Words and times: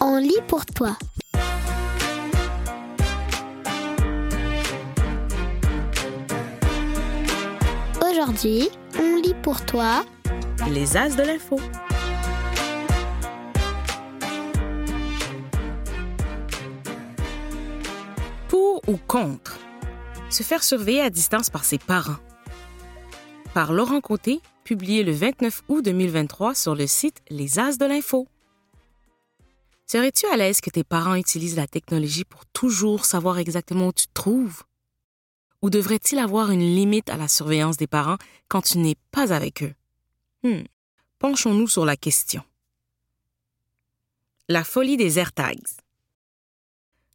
On 0.00 0.16
lit 0.18 0.42
pour 0.46 0.64
toi. 0.66 0.96
Aujourd'hui, 8.10 8.68
on 8.98 9.16
lit 9.16 9.34
pour 9.42 9.64
toi 9.64 10.04
Les 10.70 10.96
As 10.96 11.14
de 11.14 11.22
l'info. 11.22 11.60
Pour 18.48 18.82
ou 18.88 18.98
contre? 19.06 19.47
Se 20.38 20.44
faire 20.44 20.62
surveiller 20.62 21.00
à 21.00 21.10
distance 21.10 21.50
par 21.50 21.64
ses 21.64 21.78
parents. 21.78 22.20
Par 23.54 23.72
Laurent 23.72 24.00
Côté, 24.00 24.40
publié 24.62 25.02
le 25.02 25.10
29 25.10 25.64
août 25.66 25.84
2023 25.84 26.54
sur 26.54 26.76
le 26.76 26.86
site 26.86 27.20
Les 27.28 27.58
As 27.58 27.76
de 27.76 27.84
l'info. 27.84 28.28
Serais-tu 29.88 30.26
à 30.26 30.36
l'aise 30.36 30.60
que 30.60 30.70
tes 30.70 30.84
parents 30.84 31.16
utilisent 31.16 31.56
la 31.56 31.66
technologie 31.66 32.22
pour 32.24 32.46
toujours 32.46 33.04
savoir 33.04 33.38
exactement 33.38 33.88
où 33.88 33.92
tu 33.92 34.06
te 34.06 34.12
trouves? 34.12 34.62
Ou 35.62 35.70
devrait-il 35.70 36.20
avoir 36.20 36.52
une 36.52 36.60
limite 36.60 37.10
à 37.10 37.16
la 37.16 37.26
surveillance 37.26 37.76
des 37.76 37.88
parents 37.88 38.18
quand 38.46 38.62
tu 38.62 38.78
n'es 38.78 38.94
pas 39.10 39.32
avec 39.32 39.64
eux? 39.64 39.74
Hmm. 40.44 40.62
Penchons-nous 41.18 41.66
sur 41.66 41.84
la 41.84 41.96
question. 41.96 42.44
La 44.48 44.62
folie 44.62 44.96
des 44.96 45.18
AirTags. 45.18 45.66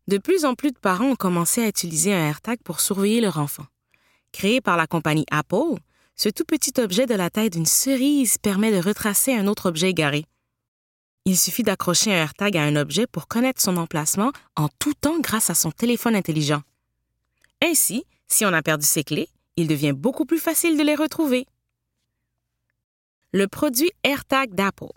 De 0.08 0.18
plus 0.18 0.44
en 0.44 0.54
plus 0.54 0.72
de 0.72 0.78
parents 0.78 1.12
ont 1.12 1.16
commencé 1.16 1.62
à 1.62 1.68
utiliser 1.68 2.14
un 2.14 2.28
AirTag 2.28 2.60
pour 2.64 2.82
surveiller 2.82 3.22
leur 3.22 3.38
enfant. 3.40 3.66
Créé 4.34 4.60
par 4.60 4.76
la 4.76 4.88
compagnie 4.88 5.26
Apple, 5.32 5.78
ce 6.16 6.30
tout 6.30 6.44
petit 6.44 6.74
objet 6.80 7.06
de 7.06 7.16
la 7.16 7.30
taille 7.30 7.50
d'une 7.50 7.66
cerise 7.66 8.38
permet 8.38 8.72
de 8.72 8.86
retracer 8.86 9.34
un 9.34 9.48
autre 9.48 9.70
objet 9.70 9.90
égaré. 9.90 10.26
Il 11.26 11.38
suffit 11.38 11.64
d'accrocher 11.64 12.12
un 12.14 12.18
AirTag 12.18 12.58
à 12.58 12.64
un 12.64 12.76
objet 12.76 13.08
pour 13.08 13.28
connaître 13.28 13.62
son 13.62 13.78
emplacement 13.78 14.34
en 14.58 14.68
tout 14.80 14.94
temps 14.94 15.20
grâce 15.20 15.50
à 15.50 15.56
son 15.56 15.72
téléphone 15.72 16.16
intelligent. 16.16 16.64
Ainsi, 17.64 18.04
si 18.28 18.46
on 18.46 18.52
a 18.52 18.62
perdu 18.62 18.86
ses 18.86 19.06
clés, 19.06 19.30
il 19.56 19.68
devient 19.68 19.94
beaucoup 19.94 20.26
plus 20.26 20.40
facile 20.40 20.78
de 20.78 20.84
les 20.84 20.96
retrouver. 20.96 21.46
Le 23.32 23.48
produit 23.48 23.92
AirTag 24.04 24.54
d'Apple. 24.54 24.92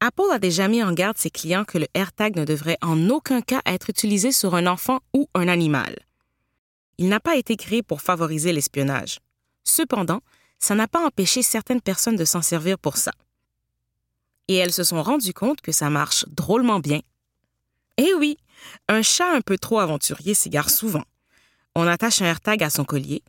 Apple 0.00 0.30
a 0.32 0.38
déjà 0.38 0.68
mis 0.68 0.82
en 0.82 0.92
garde 0.92 1.16
ses 1.16 1.30
clients 1.30 1.64
que 1.64 1.78
le 1.78 1.86
AirTag 1.94 2.36
ne 2.36 2.44
devrait 2.44 2.78
en 2.82 3.08
aucun 3.08 3.40
cas 3.40 3.62
être 3.64 3.90
utilisé 3.90 4.32
sur 4.32 4.54
un 4.54 4.66
enfant 4.66 5.00
ou 5.14 5.28
un 5.34 5.48
animal. 5.48 5.96
Il 6.98 7.08
n'a 7.08 7.20
pas 7.20 7.36
été 7.36 7.56
créé 7.56 7.82
pour 7.82 8.02
favoriser 8.02 8.52
l'espionnage. 8.52 9.20
Cependant, 9.64 10.20
ça 10.58 10.74
n'a 10.74 10.88
pas 10.88 11.04
empêché 11.04 11.42
certaines 11.42 11.80
personnes 11.80 12.16
de 12.16 12.24
s'en 12.24 12.42
servir 12.42 12.78
pour 12.78 12.96
ça 12.96 13.12
et 14.48 14.54
elles 14.54 14.72
se 14.72 14.84
sont 14.84 15.02
rendues 15.02 15.34
compte 15.34 15.60
que 15.60 15.72
ça 15.72 15.90
marche 15.90 16.24
drôlement 16.28 16.80
bien. 16.80 17.00
Eh 17.96 18.14
oui, 18.14 18.36
un 18.88 19.02
chat 19.02 19.32
un 19.32 19.40
peu 19.40 19.58
trop 19.58 19.78
aventurier 19.78 20.34
s'égare 20.34 20.70
souvent. 20.70 21.04
On 21.74 21.86
attache 21.86 22.22
un 22.22 22.26
AirTag 22.26 22.62
à 22.62 22.70
son 22.70 22.84
collier. 22.84 23.22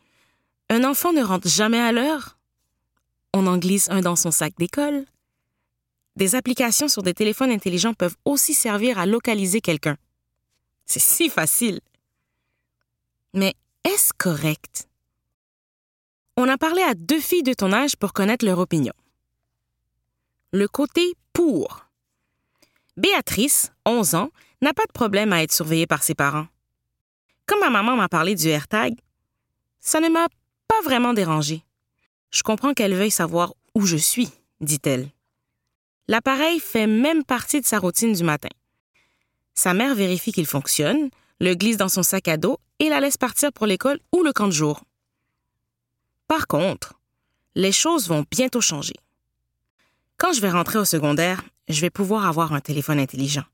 Un 0.70 0.84
enfant 0.84 1.14
ne 1.14 1.24
rentre 1.24 1.48
jamais 1.48 1.80
à 1.80 1.92
l'heure. 1.92 2.38
On 3.34 3.48
en 3.48 3.58
glisse 3.58 3.90
un 3.90 4.02
dans 4.02 4.16
son 4.16 4.32
sac 4.32 4.54
d'école. 4.58 5.06
Des 6.18 6.36
applications 6.36 6.90
sur 6.90 7.04
des 7.04 7.14
téléphones 7.14 7.52
intelligents 7.52 7.94
peuvent 7.94 8.18
aussi 8.26 8.54
servir 8.54 9.00
à 9.00 9.06
localiser 9.06 9.62
quelqu'un. 9.62 9.98
C'est 10.86 11.00
si 11.00 11.30
facile. 11.30 11.80
Mais 13.34 13.54
est-ce 13.86 14.12
correct? 14.18 14.90
On 16.36 16.50
a 16.50 16.58
parlé 16.58 16.82
à 16.82 16.94
deux 16.94 17.20
filles 17.20 17.44
de 17.44 17.54
ton 17.54 17.72
âge 17.72 17.96
pour 17.96 18.14
connaître 18.14 18.46
leur 18.46 18.60
opinion 18.60 18.94
le 20.52 20.68
côté 20.68 21.14
pour. 21.34 21.86
Béatrice, 22.96 23.72
11 23.86 24.16
ans, 24.16 24.32
n'a 24.62 24.74
pas 24.74 24.86
de 24.86 24.92
problème 24.92 25.34
à 25.34 25.44
être 25.44 25.52
surveillée 25.52 25.88
par 25.88 26.04
ses 26.04 26.16
parents. 26.16 26.48
Comme 27.46 27.60
ma 27.60 27.70
maman 27.70 27.96
m'a 27.96 28.10
parlé 28.10 28.34
du 28.34 28.48
AirTag, 28.48 28.96
ça 29.80 30.00
ne 30.00 30.10
m'a 30.10 30.28
pas 30.68 30.82
vraiment 30.84 31.14
dérangée. 31.14 31.64
Je 32.32 32.44
comprends 32.44 32.74
qu'elle 32.74 32.96
veuille 32.96 33.12
savoir 33.12 33.54
où 33.76 33.86
je 33.86 33.98
suis, 33.98 34.30
dit-elle. 34.62 35.10
L'appareil 36.08 36.60
fait 36.60 36.88
même 36.88 37.24
partie 37.24 37.60
de 37.60 37.66
sa 37.66 37.80
routine 37.80 38.14
du 38.14 38.24
matin. 38.24 38.50
Sa 39.56 39.74
mère 39.74 39.96
vérifie 39.96 40.32
qu'il 40.32 40.46
fonctionne, 40.46 41.10
le 41.40 41.54
glisse 41.54 41.78
dans 41.78 41.90
son 41.90 42.04
sac 42.04 42.28
à 42.28 42.38
dos 42.38 42.60
et 42.80 42.90
la 42.90 43.00
laisse 43.00 43.18
partir 43.18 43.52
pour 43.52 43.66
l'école 43.66 44.00
ou 44.14 44.24
le 44.24 44.32
camp 44.32 44.48
de 44.48 44.54
jour. 44.54 44.84
Par 46.28 46.48
contre, 46.48 46.94
les 47.56 47.72
choses 47.72 48.08
vont 48.08 48.26
bientôt 48.30 48.62
changer. 48.62 48.94
Quand 50.18 50.34
je 50.34 50.42
vais 50.42 50.50
rentrer 50.50 50.80
au 50.80 50.86
secondaire, 50.86 51.44
je 51.68 51.82
vais 51.82 51.90
pouvoir 51.90 52.26
avoir 52.26 52.54
un 52.54 52.62
téléphone 52.62 53.00
intelligent. 53.00 53.46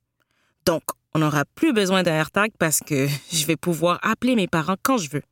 Donc, 0.65 0.83
on 1.13 1.19
n'aura 1.19 1.45
plus 1.45 1.73
besoin 1.73 2.03
d'un 2.03 2.13
AirTag 2.13 2.51
parce 2.59 2.79
que 2.79 3.07
je 3.31 3.45
vais 3.45 3.57
pouvoir 3.57 3.99
appeler 4.01 4.35
mes 4.35 4.47
parents 4.47 4.77
quand 4.81 4.97
je 4.97 5.09
veux, 5.09 5.23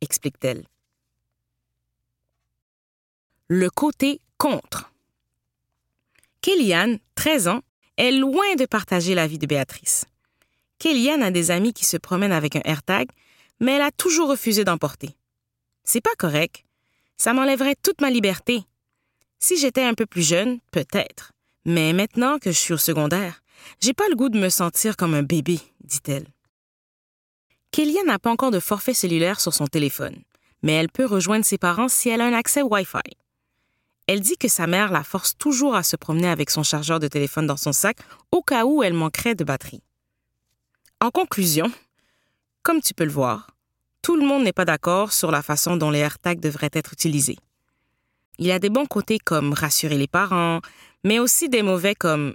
explique-t-elle. 0.00 0.64
Le 3.48 3.70
côté 3.70 4.20
contre. 4.36 4.92
Kellyanne, 6.40 6.98
13 7.14 7.48
ans, 7.48 7.62
est 7.96 8.12
loin 8.12 8.54
de 8.56 8.66
partager 8.66 9.14
la 9.14 9.26
vie 9.26 9.38
de 9.38 9.46
Béatrice. 9.46 10.04
Kellyanne 10.78 11.22
a 11.22 11.30
des 11.30 11.50
amis 11.50 11.72
qui 11.72 11.84
se 11.84 11.96
promènent 11.96 12.32
avec 12.32 12.56
un 12.56 12.62
AirTag, 12.64 13.08
mais 13.60 13.72
elle 13.72 13.82
a 13.82 13.90
toujours 13.90 14.30
refusé 14.30 14.64
d'en 14.64 14.78
porter. 14.78 15.10
C'est 15.84 16.00
pas 16.00 16.14
correct. 16.18 16.64
Ça 17.16 17.32
m'enlèverait 17.32 17.74
toute 17.82 18.00
ma 18.00 18.10
liberté, 18.10 18.62
si 19.40 19.56
j'étais 19.56 19.84
un 19.84 19.94
peu 19.94 20.06
plus 20.06 20.26
jeune, 20.26 20.58
peut-être. 20.72 21.32
Mais 21.64 21.92
maintenant 21.92 22.38
que 22.38 22.50
je 22.50 22.58
suis 22.58 22.74
au 22.74 22.78
secondaire, 22.78 23.42
j'ai 23.80 23.94
pas 23.94 24.08
le 24.08 24.16
goût 24.16 24.28
de 24.28 24.38
me 24.38 24.48
sentir 24.48 24.96
comme 24.96 25.14
un 25.14 25.22
bébé, 25.22 25.60
dit-elle. 25.84 26.26
Kélia 27.70 28.02
n'a 28.04 28.18
pas 28.18 28.30
encore 28.30 28.50
de 28.50 28.60
forfait 28.60 28.94
cellulaire 28.94 29.40
sur 29.40 29.54
son 29.54 29.66
téléphone, 29.66 30.16
mais 30.62 30.72
elle 30.72 30.88
peut 30.88 31.04
rejoindre 31.04 31.44
ses 31.44 31.58
parents 31.58 31.88
si 31.88 32.08
elle 32.08 32.20
a 32.20 32.26
un 32.26 32.32
accès 32.32 32.62
Wi-Fi. 32.62 32.98
Elle 34.08 34.20
dit 34.20 34.38
que 34.38 34.48
sa 34.48 34.66
mère 34.66 34.90
la 34.90 35.04
force 35.04 35.36
toujours 35.36 35.76
à 35.76 35.82
se 35.82 35.94
promener 35.94 36.28
avec 36.28 36.48
son 36.48 36.62
chargeur 36.62 36.98
de 36.98 37.08
téléphone 37.08 37.46
dans 37.46 37.58
son 37.58 37.72
sac 37.72 37.98
au 38.32 38.40
cas 38.40 38.64
où 38.64 38.82
elle 38.82 38.94
manquerait 38.94 39.34
de 39.34 39.44
batterie. 39.44 39.82
En 41.02 41.10
conclusion, 41.10 41.70
comme 42.62 42.80
tu 42.80 42.94
peux 42.94 43.04
le 43.04 43.10
voir, 43.10 43.50
tout 44.00 44.16
le 44.16 44.26
monde 44.26 44.44
n'est 44.44 44.54
pas 44.54 44.64
d'accord 44.64 45.12
sur 45.12 45.30
la 45.30 45.42
façon 45.42 45.76
dont 45.76 45.90
les 45.90 45.98
AirTags 45.98 46.40
devraient 46.40 46.70
être 46.72 46.94
utilisés. 46.94 47.36
Il 48.38 48.46
y 48.46 48.52
a 48.52 48.58
des 48.58 48.70
bons 48.70 48.86
côtés 48.86 49.18
comme 49.18 49.52
rassurer 49.52 49.98
les 49.98 50.06
parents, 50.06 50.62
mais 51.04 51.18
aussi 51.18 51.50
des 51.50 51.62
mauvais 51.62 51.94
comme 51.94 52.34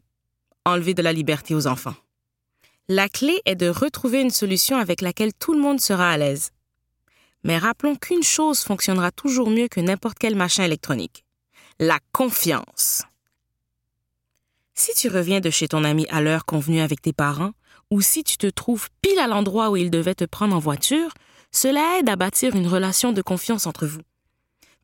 enlever 0.66 0.94
de 0.94 1.02
la 1.02 1.12
liberté 1.12 1.56
aux 1.56 1.66
enfants. 1.66 1.96
La 2.88 3.10
clé 3.10 3.42
est 3.46 3.56
de 3.56 3.70
retrouver 3.70 4.22
une 4.22 4.30
solution 4.30 4.78
avec 4.78 5.02
laquelle 5.02 5.34
tout 5.34 5.54
le 5.54 5.60
monde 5.62 5.82
sera 5.82 6.12
à 6.12 6.18
l'aise. 6.18 6.52
Mais 7.44 7.58
rappelons 7.58 7.96
qu'une 7.96 8.22
chose 8.22 8.60
fonctionnera 8.60 9.10
toujours 9.10 9.50
mieux 9.50 9.70
que 9.70 9.80
n'importe 9.80 10.20
quel 10.20 10.36
machin 10.36 10.66
électronique. 10.66 11.24
La 11.80 12.00
confiance. 12.12 13.02
Si 14.76 14.94
tu 14.94 15.08
reviens 15.08 15.40
de 15.40 15.50
chez 15.50 15.68
ton 15.68 15.84
ami 15.84 16.06
à 16.10 16.22
l'heure 16.22 16.46
convenue 16.46 16.82
avec 16.82 17.02
tes 17.02 17.14
parents, 17.14 17.54
ou 17.90 18.00
si 18.00 18.24
tu 18.24 18.38
te 18.38 18.46
trouves 18.46 18.90
pile 19.02 19.18
à 19.18 19.28
l'endroit 19.28 19.72
où 19.72 19.78
il 19.78 19.90
devait 19.90 20.14
te 20.14 20.24
prendre 20.24 20.56
en 20.56 20.60
voiture, 20.60 21.12
cela 21.52 21.98
aide 21.98 22.10
à 22.10 22.16
bâtir 22.16 22.56
une 22.56 22.68
relation 22.68 23.12
de 23.12 23.24
confiance 23.24 23.66
entre 23.66 23.88
vous. 23.88 24.02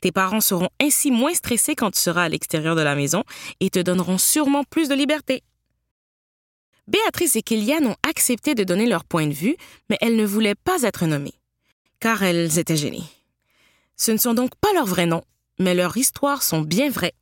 Tes 0.02 0.12
parents 0.12 0.42
seront 0.42 0.70
ainsi 0.82 1.12
moins 1.12 1.34
stressés 1.36 1.76
quand 1.76 1.92
tu 1.92 2.00
seras 2.00 2.24
à 2.24 2.30
l'extérieur 2.30 2.76
de 2.76 2.82
la 2.82 2.96
maison 2.96 3.24
et 3.60 3.70
te 3.70 3.80
donneront 3.80 4.18
sûrement 4.18 4.64
plus 4.64 4.90
de 4.90 4.96
liberté. 4.96 5.44
Béatrice 6.88 7.36
et 7.36 7.44
Kéliane 7.44 7.86
ont 7.86 7.98
accepté 8.02 8.56
de 8.56 8.64
donner 8.64 8.88
leur 8.88 9.04
point 9.04 9.28
de 9.28 9.34
vue, 9.34 9.58
mais 9.92 9.98
elles 10.02 10.16
ne 10.16 10.26
voulaient 10.26 10.56
pas 10.56 10.82
être 10.82 11.06
nommées, 11.06 11.40
car 12.00 12.24
elles 12.24 12.58
étaient 12.58 12.76
gênées. 12.76 13.04
Ce 13.96 14.12
ne 14.12 14.18
sont 14.18 14.34
donc 14.34 14.56
pas 14.56 14.74
leurs 14.74 14.88
vrais 14.88 15.06
noms, 15.06 15.24
mais 15.60 15.76
leurs 15.76 15.98
histoires 15.98 16.44
sont 16.44 16.62
bien 16.62 16.90
vraies. 16.90 17.16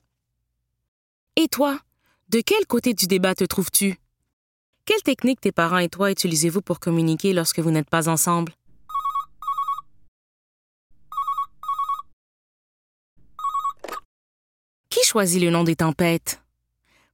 Et 1.35 1.47
toi, 1.47 1.79
de 2.29 2.41
quel 2.41 2.65
côté 2.65 2.93
du 2.93 3.07
débat 3.07 3.35
te 3.35 3.43
trouves-tu? 3.43 3.99
Quelle 4.85 5.01
technique 5.01 5.41
tes 5.41 5.51
parents 5.51 5.79
et 5.79 5.89
toi 5.89 6.11
utilisez-vous 6.11 6.61
pour 6.61 6.79
communiquer 6.79 7.33
lorsque 7.33 7.59
vous 7.59 7.71
n'êtes 7.71 7.89
pas 7.89 8.07
ensemble? 8.09 8.53
choisi 15.07 15.39
le 15.39 15.49
nom 15.49 15.63
des 15.63 15.77
tempêtes? 15.77 16.41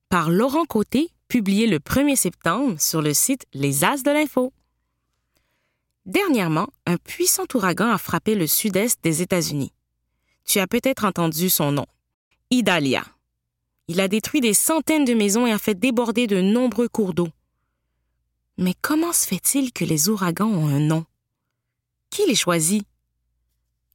Par 0.09 0.31
Laurent 0.31 0.65
Côté, 0.65 1.11
publié 1.27 1.67
le 1.67 1.77
1er 1.77 2.15
septembre 2.15 2.81
sur 2.81 3.03
le 3.03 3.13
site 3.13 3.45
Les 3.53 3.83
As 3.83 4.01
de 4.01 4.09
l'Info. 4.09 4.51
Dernièrement, 6.07 6.69
un 6.87 6.97
puissant 6.97 7.45
ouragan 7.53 7.91
a 7.91 7.99
frappé 7.99 8.33
le 8.33 8.47
sud-est 8.47 9.03
des 9.03 9.21
États-Unis. 9.21 9.72
Tu 10.45 10.59
as 10.59 10.67
peut-être 10.67 11.05
entendu 11.05 11.49
son 11.49 11.71
nom, 11.71 11.85
Idalia. 12.51 13.05
Il 13.87 13.99
a 13.99 14.07
détruit 14.07 14.41
des 14.41 14.53
centaines 14.53 15.05
de 15.05 15.13
maisons 15.13 15.45
et 15.45 15.51
a 15.51 15.57
fait 15.57 15.75
déborder 15.75 16.27
de 16.27 16.41
nombreux 16.41 16.87
cours 16.87 17.13
d'eau. 17.13 17.29
Mais 18.57 18.75
comment 18.81 19.13
se 19.13 19.27
fait-il 19.27 19.73
que 19.73 19.83
les 19.83 20.09
ouragans 20.09 20.49
ont 20.49 20.67
un 20.67 20.79
nom? 20.79 21.05
Qui 22.09 22.25
les 22.27 22.35
choisit? 22.35 22.85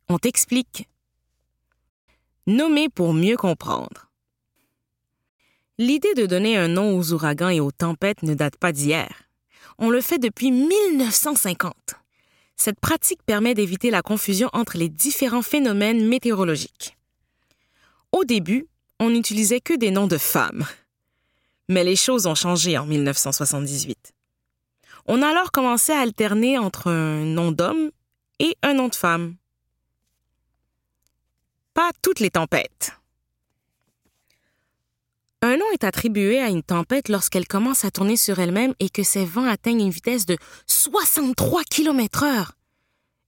On 0.08 0.18
t'explique. 0.18 0.88
Nommer 2.46 2.88
pour 2.88 3.14
mieux 3.14 3.36
comprendre. 3.36 4.10
L'idée 5.78 6.14
de 6.14 6.26
donner 6.26 6.56
un 6.56 6.68
nom 6.68 6.96
aux 6.98 7.12
ouragans 7.12 7.50
et 7.50 7.60
aux 7.60 7.70
tempêtes 7.70 8.22
ne 8.24 8.34
date 8.34 8.56
pas 8.56 8.72
d'hier. 8.72 9.28
On 9.78 9.90
le 9.90 10.00
fait 10.00 10.18
depuis 10.18 10.50
1950. 10.50 11.74
Cette 12.60 12.80
pratique 12.80 13.22
permet 13.24 13.54
d'éviter 13.54 13.90
la 13.90 14.02
confusion 14.02 14.50
entre 14.52 14.76
les 14.76 14.88
différents 14.88 15.42
phénomènes 15.42 16.06
météorologiques. 16.06 16.98
Au 18.10 18.24
début, 18.24 18.66
on 18.98 19.10
n'utilisait 19.10 19.60
que 19.60 19.74
des 19.74 19.92
noms 19.92 20.08
de 20.08 20.18
femmes. 20.18 20.66
Mais 21.68 21.84
les 21.84 21.94
choses 21.94 22.26
ont 22.26 22.34
changé 22.34 22.76
en 22.76 22.84
1978. 22.84 24.12
On 25.06 25.22
a 25.22 25.28
alors 25.28 25.52
commencé 25.52 25.92
à 25.92 26.00
alterner 26.00 26.58
entre 26.58 26.88
un 26.88 27.24
nom 27.24 27.52
d'homme 27.52 27.90
et 28.40 28.56
un 28.62 28.74
nom 28.74 28.88
de 28.88 28.94
femme. 28.94 29.36
Pas 31.74 31.90
toutes 32.02 32.20
les 32.20 32.30
tempêtes. 32.30 32.97
Un 35.40 35.56
nom 35.56 35.66
est 35.72 35.84
attribué 35.84 36.40
à 36.40 36.48
une 36.48 36.64
tempête 36.64 37.08
lorsqu'elle 37.08 37.46
commence 37.46 37.84
à 37.84 37.92
tourner 37.92 38.16
sur 38.16 38.40
elle-même 38.40 38.74
et 38.80 38.90
que 38.90 39.04
ses 39.04 39.24
vents 39.24 39.44
atteignent 39.44 39.82
une 39.82 39.90
vitesse 39.90 40.26
de 40.26 40.36
63 40.66 41.62
km/h. 41.62 42.48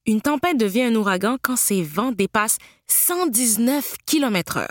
Une 0.05 0.21
tempête 0.21 0.57
devient 0.57 0.83
un 0.83 0.95
ouragan 0.95 1.37
quand 1.41 1.55
ses 1.55 1.83
vents 1.83 2.11
dépassent 2.11 2.57
119 2.87 3.95
km/h. 4.05 4.67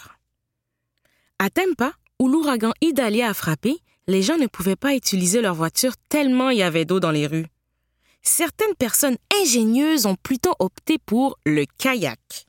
À 1.38 1.48
Tampa, 1.48 1.94
où 2.19 2.28
l'ouragan 2.28 2.72
Idalia 2.82 3.31
a 3.31 3.34
frappé, 3.34 3.78
les 4.06 4.22
gens 4.22 4.37
ne 4.37 4.46
pouvaient 4.46 4.76
pas 4.76 4.94
utiliser 4.94 5.40
leur 5.40 5.54
voiture 5.54 5.94
tellement 6.10 6.50
il 6.50 6.58
y 6.58 6.62
avait 6.62 6.84
d'eau 6.84 7.00
dans 7.00 7.10
les 7.10 7.26
rues. 7.26 7.46
Certaines 8.20 8.75
personnes 8.75 9.16
ingénieuses 9.40 10.04
ont 10.04 10.16
plutôt 10.16 10.54
opté 10.58 10.98
pour 10.98 11.38
le 11.46 11.64
kayak. 11.78 12.46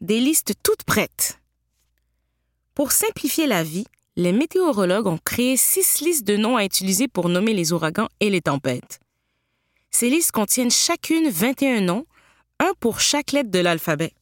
Des 0.00 0.20
listes 0.20 0.54
toutes 0.62 0.84
prêtes. 0.84 1.41
Pour 2.74 2.92
simplifier 2.92 3.46
la 3.46 3.62
vie, 3.62 3.86
les 4.16 4.32
météorologues 4.32 5.06
ont 5.06 5.18
créé 5.18 5.56
six 5.56 6.00
listes 6.00 6.26
de 6.26 6.36
noms 6.36 6.56
à 6.56 6.64
utiliser 6.64 7.06
pour 7.06 7.28
nommer 7.28 7.52
les 7.52 7.72
ouragans 7.72 8.08
et 8.20 8.30
les 8.30 8.40
tempêtes. 8.40 9.00
Ces 9.90 10.08
listes 10.08 10.32
contiennent 10.32 10.70
chacune 10.70 11.28
21 11.28 11.82
noms, 11.82 12.06
un 12.60 12.72
pour 12.80 13.00
chaque 13.00 13.32
lettre 13.32 13.50
de 13.50 13.58
l'alphabet. 13.58 14.12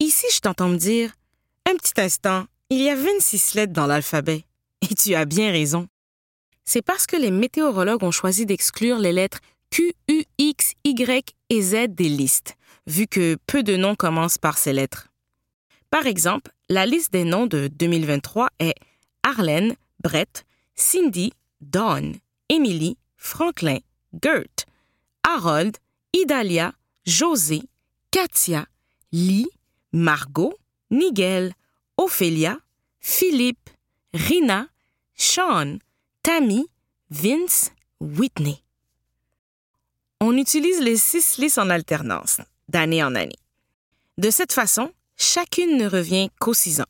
Ici, 0.00 0.26
je 0.34 0.40
t'entends 0.40 0.68
me 0.68 0.76
dire 0.76 1.14
Un 1.70 1.76
petit 1.76 2.00
instant, 2.00 2.46
il 2.70 2.82
y 2.82 2.88
a 2.88 2.96
26 2.96 3.54
lettres 3.54 3.72
dans 3.72 3.86
l'alphabet. 3.86 4.44
Et 4.82 4.94
tu 4.94 5.14
as 5.14 5.24
bien 5.24 5.52
raison. 5.52 5.86
C'est 6.64 6.82
parce 6.82 7.06
que 7.06 7.16
les 7.16 7.30
météorologues 7.30 8.02
ont 8.02 8.10
choisi 8.10 8.46
d'exclure 8.46 8.98
les 8.98 9.12
lettres 9.12 9.38
Q, 9.70 9.92
U, 10.08 10.24
X, 10.38 10.72
Y 10.84 11.34
et 11.50 11.62
Z 11.62 11.88
des 11.88 12.08
listes, 12.08 12.56
vu 12.86 13.06
que 13.06 13.36
peu 13.46 13.62
de 13.62 13.76
noms 13.76 13.94
commencent 13.94 14.38
par 14.38 14.58
ces 14.58 14.72
lettres. 14.72 15.08
Par 15.94 16.08
exemple, 16.08 16.50
la 16.68 16.86
liste 16.86 17.12
des 17.12 17.22
noms 17.22 17.46
de 17.46 17.68
2023 17.68 18.48
est 18.58 18.74
Arlène, 19.22 19.76
Brett, 20.02 20.44
Cindy, 20.74 21.32
Dawn, 21.60 22.16
Emily, 22.48 22.96
Franklin, 23.16 23.78
Gert, 24.20 24.66
Harold, 25.22 25.76
Idalia, 26.12 26.72
José, 27.06 27.62
Katia, 28.10 28.66
Lee, 29.12 29.46
Margot, 29.92 30.58
Nigel, 30.90 31.52
Ophélia, 31.96 32.58
Philippe, 32.98 33.70
Rina, 34.12 34.66
Sean, 35.14 35.78
Tammy, 36.24 36.66
Vince, 37.10 37.70
Whitney. 38.00 38.64
On 40.20 40.36
utilise 40.36 40.80
les 40.80 40.96
six 40.96 41.38
listes 41.38 41.58
en 41.58 41.70
alternance, 41.70 42.40
d'année 42.68 43.04
en 43.04 43.14
année. 43.14 43.38
De 44.18 44.30
cette 44.30 44.52
façon, 44.52 44.90
chacune 45.16 45.76
ne 45.76 45.86
revient 45.86 46.28
qu'aux 46.40 46.54
six 46.54 46.80
ans. 46.80 46.86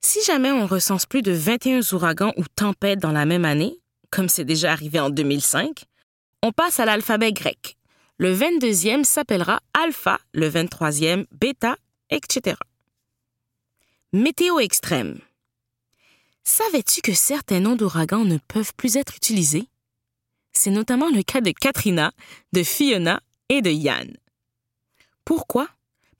Si 0.00 0.22
jamais 0.24 0.52
on 0.52 0.66
recense 0.66 1.06
plus 1.06 1.22
de 1.22 1.32
21 1.32 1.80
ouragans 1.92 2.32
ou 2.36 2.44
tempêtes 2.54 3.00
dans 3.00 3.12
la 3.12 3.26
même 3.26 3.44
année, 3.44 3.78
comme 4.10 4.28
c'est 4.28 4.44
déjà 4.44 4.72
arrivé 4.72 5.00
en 5.00 5.10
2005, 5.10 5.84
on 6.42 6.52
passe 6.52 6.80
à 6.80 6.84
l'alphabet 6.84 7.32
grec. 7.32 7.76
Le 8.16 8.34
22e 8.34 9.04
s'appellera 9.04 9.60
alpha, 9.74 10.18
le 10.32 10.48
23e 10.48 11.26
bêta, 11.32 11.76
etc. 12.10 12.56
Météo 14.12 14.58
extrême. 14.58 15.20
Savais-tu 16.42 17.02
que 17.02 17.12
certains 17.12 17.60
noms 17.60 17.76
d'ouragans 17.76 18.24
ne 18.24 18.38
peuvent 18.38 18.72
plus 18.74 18.96
être 18.96 19.16
utilisés? 19.16 19.68
C'est 20.52 20.70
notamment 20.70 21.10
le 21.10 21.22
cas 21.22 21.40
de 21.40 21.50
Katrina, 21.50 22.12
de 22.52 22.62
Fiona 22.62 23.20
et 23.48 23.60
de 23.60 23.70
Yann. 23.70 24.16
Pourquoi? 25.24 25.68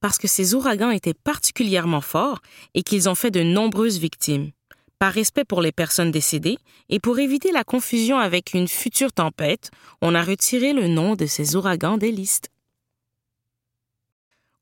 Parce 0.00 0.18
que 0.18 0.28
ces 0.28 0.54
ouragans 0.54 0.90
étaient 0.90 1.14
particulièrement 1.14 2.00
forts 2.00 2.40
et 2.74 2.82
qu'ils 2.82 3.08
ont 3.08 3.14
fait 3.14 3.30
de 3.30 3.42
nombreuses 3.42 3.98
victimes. 3.98 4.52
Par 4.98 5.12
respect 5.12 5.44
pour 5.44 5.62
les 5.62 5.72
personnes 5.72 6.10
décédées 6.10 6.58
et 6.88 6.98
pour 6.98 7.18
éviter 7.18 7.52
la 7.52 7.64
confusion 7.64 8.18
avec 8.18 8.52
une 8.54 8.68
future 8.68 9.12
tempête, 9.12 9.70
on 10.02 10.14
a 10.14 10.22
retiré 10.22 10.72
le 10.72 10.88
nom 10.88 11.14
de 11.14 11.26
ces 11.26 11.54
ouragans 11.54 11.98
des 11.98 12.10
listes. 12.10 12.50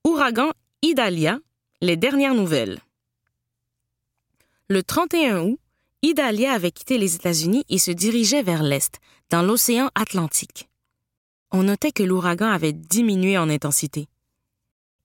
Ouragan 0.05 0.53
Idalia, 0.83 1.39
les 1.81 1.97
dernières 1.97 2.35
nouvelles. 2.35 2.81
Le 4.69 4.83
31 4.83 5.43
août, 5.43 5.59
Idalia 6.03 6.53
avait 6.53 6.71
quitté 6.71 6.99
les 6.99 7.15
États-Unis 7.15 7.65
et 7.69 7.79
se 7.79 7.91
dirigeait 7.91 8.43
vers 8.43 8.63
l'Est, 8.63 9.01
dans 9.31 9.43
l'océan 9.43 9.91
Atlantique. 9.95 10.69
On 11.51 11.65
notait 11.65 11.93
que 11.93 12.03
l'ouragan 12.03 12.49
avait 12.49 12.73
diminué 12.73 13.39
en 13.39 13.49
intensité. 13.49 14.07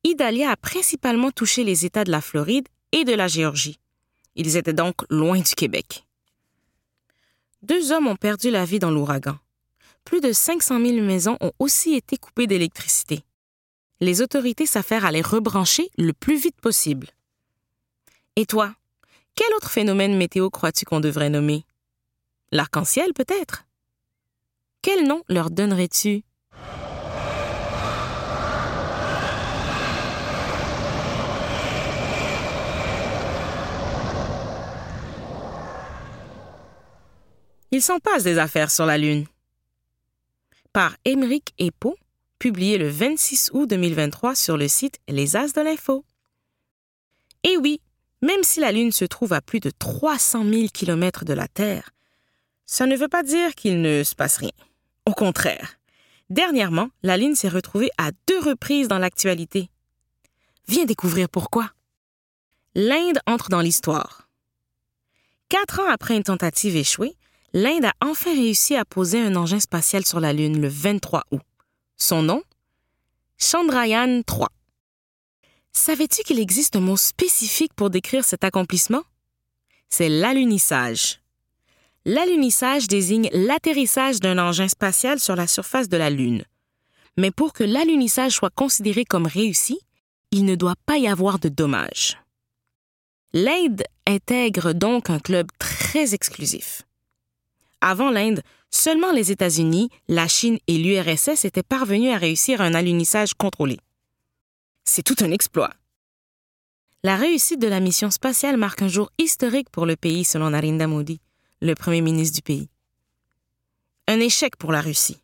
Idalia 0.03 0.51
a 0.51 0.57
principalement 0.57 1.31
touché 1.31 1.63
les 1.63 1.85
États 1.85 2.03
de 2.03 2.11
la 2.11 2.21
Floride 2.21 2.67
et 2.91 3.03
de 3.03 3.13
la 3.13 3.27
Géorgie. 3.27 3.79
Ils 4.35 4.57
étaient 4.57 4.73
donc 4.73 4.95
loin 5.09 5.39
du 5.39 5.53
Québec. 5.55 6.05
Deux 7.61 7.91
hommes 7.91 8.07
ont 8.07 8.15
perdu 8.15 8.49
la 8.49 8.65
vie 8.65 8.79
dans 8.79 8.89
l'ouragan. 8.89 9.37
Plus 10.03 10.19
de 10.19 10.31
500 10.31 10.83
000 10.83 11.05
maisons 11.05 11.37
ont 11.41 11.51
aussi 11.59 11.93
été 11.93 12.17
coupées 12.17 12.47
d'électricité. 12.47 13.23
Les 13.99 14.21
autorités 14.21 14.65
s'affairent 14.65 15.05
à 15.05 15.11
les 15.11 15.21
rebrancher 15.21 15.89
le 15.97 16.13
plus 16.13 16.37
vite 16.37 16.59
possible. 16.59 17.09
Et 18.35 18.47
toi, 18.47 18.73
quel 19.35 19.53
autre 19.53 19.69
phénomène 19.69 20.17
météo 20.17 20.49
crois-tu 20.49 20.85
qu'on 20.85 20.99
devrait 20.99 21.29
nommer? 21.29 21.65
L'arc-en-ciel 22.51 23.13
peut-être? 23.13 23.65
Quel 24.81 25.05
nom 25.05 25.21
leur 25.29 25.51
donnerais-tu? 25.51 26.23
Il 37.73 37.81
s'en 37.81 37.99
passe 37.99 38.23
des 38.23 38.37
affaires 38.37 38.69
sur 38.69 38.85
la 38.85 38.97
Lune. 38.97 39.25
Par 40.73 40.97
Émeric 41.05 41.53
Epo, 41.57 41.95
publié 42.37 42.77
le 42.77 42.89
26 42.89 43.51
août 43.53 43.69
2023 43.69 44.35
sur 44.35 44.57
le 44.57 44.67
site 44.67 44.99
Les 45.07 45.37
As 45.37 45.53
de 45.53 45.61
l'Info. 45.61 46.03
Et 47.43 47.55
oui, 47.55 47.79
même 48.21 48.43
si 48.43 48.59
la 48.59 48.73
Lune 48.73 48.91
se 48.91 49.05
trouve 49.05 49.31
à 49.31 49.39
plus 49.39 49.61
de 49.61 49.69
300 49.69 50.43
000 50.43 50.67
km 50.73 51.23
de 51.23 51.31
la 51.31 51.47
Terre, 51.47 51.91
ça 52.65 52.85
ne 52.85 52.95
veut 52.97 53.07
pas 53.07 53.23
dire 53.23 53.55
qu'il 53.55 53.81
ne 53.81 54.03
se 54.03 54.15
passe 54.15 54.35
rien. 54.35 54.51
Au 55.05 55.13
contraire, 55.13 55.77
dernièrement, 56.29 56.89
la 57.03 57.15
Lune 57.15 57.35
s'est 57.35 57.47
retrouvée 57.47 57.89
à 57.97 58.11
deux 58.27 58.39
reprises 58.39 58.89
dans 58.89 58.99
l'actualité. 58.99 59.69
Viens 60.67 60.83
découvrir 60.85 61.29
pourquoi. 61.29 61.71
L'Inde 62.75 63.19
entre 63.27 63.47
dans 63.47 63.61
l'histoire. 63.61 64.27
Quatre 65.47 65.79
ans 65.79 65.89
après 65.89 66.17
une 66.17 66.23
tentative 66.23 66.75
échouée, 66.75 67.15
l'Inde 67.53 67.85
a 67.85 67.93
enfin 68.01 68.33
réussi 68.33 68.75
à 68.75 68.85
poser 68.85 69.19
un 69.19 69.35
engin 69.35 69.59
spatial 69.59 70.05
sur 70.05 70.19
la 70.19 70.33
Lune 70.33 70.61
le 70.61 70.67
23 70.67 71.23
août. 71.31 71.41
Son 71.97 72.23
nom? 72.23 72.43
Chandrayaan 73.37 74.21
3. 74.25 74.47
Savais-tu 75.73 76.23
qu'il 76.23 76.39
existe 76.39 76.75
un 76.75 76.81
mot 76.81 76.97
spécifique 76.97 77.73
pour 77.73 77.89
décrire 77.89 78.23
cet 78.23 78.43
accomplissement? 78.43 79.03
C'est 79.89 80.09
l'alunissage. 80.09 81.19
L'alunissage 82.05 82.87
désigne 82.87 83.29
l'atterrissage 83.31 84.19
d'un 84.19 84.37
engin 84.37 84.67
spatial 84.67 85.19
sur 85.19 85.35
la 85.35 85.47
surface 85.47 85.89
de 85.89 85.97
la 85.97 86.09
Lune. 86.09 86.45
Mais 87.17 87.31
pour 87.31 87.53
que 87.53 87.63
l'alunissage 87.63 88.33
soit 88.33 88.49
considéré 88.49 89.05
comme 89.05 89.27
réussi, 89.27 89.79
il 90.31 90.45
ne 90.45 90.55
doit 90.55 90.75
pas 90.85 90.97
y 90.97 91.07
avoir 91.07 91.39
de 91.39 91.49
dommages. 91.49 92.17
L'Inde 93.33 93.83
intègre 94.07 94.73
donc 94.73 95.09
un 95.09 95.19
club 95.19 95.47
très 95.59 96.13
exclusif. 96.13 96.83
Avant 97.81 98.11
l'Inde, 98.11 98.41
seulement 98.69 99.11
les 99.11 99.31
États-Unis, 99.31 99.89
la 100.07 100.27
Chine 100.27 100.59
et 100.67 100.77
l'URSS 100.77 101.45
étaient 101.45 101.63
parvenus 101.63 102.13
à 102.13 102.17
réussir 102.17 102.61
un 102.61 102.75
alunissage 102.75 103.33
contrôlé. 103.33 103.79
C'est 104.83 105.03
tout 105.03 105.15
un 105.21 105.31
exploit. 105.31 105.71
La 107.03 107.15
réussite 107.15 107.59
de 107.59 107.67
la 107.67 107.79
mission 107.79 108.11
spatiale 108.11 108.57
marque 108.57 108.83
un 108.83 108.87
jour 108.87 109.09
historique 109.17 109.71
pour 109.71 109.87
le 109.87 109.95
pays 109.95 110.23
selon 110.23 110.51
Narendra 110.51 110.85
Modi, 110.85 111.19
le 111.59 111.73
premier 111.73 112.01
ministre 112.01 112.35
du 112.35 112.43
pays. 112.43 112.69
Un 114.07 114.19
échec 114.19 114.55
pour 114.55 114.71
la 114.71 114.81
Russie. 114.81 115.17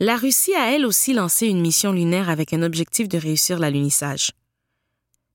La 0.00 0.16
Russie 0.16 0.54
a 0.54 0.74
elle 0.74 0.86
aussi 0.86 1.12
lancé 1.12 1.46
une 1.46 1.60
mission 1.60 1.92
lunaire 1.92 2.30
avec 2.30 2.54
un 2.54 2.62
objectif 2.62 3.08
de 3.08 3.18
réussir 3.18 3.58
l'alunissage. 3.58 4.32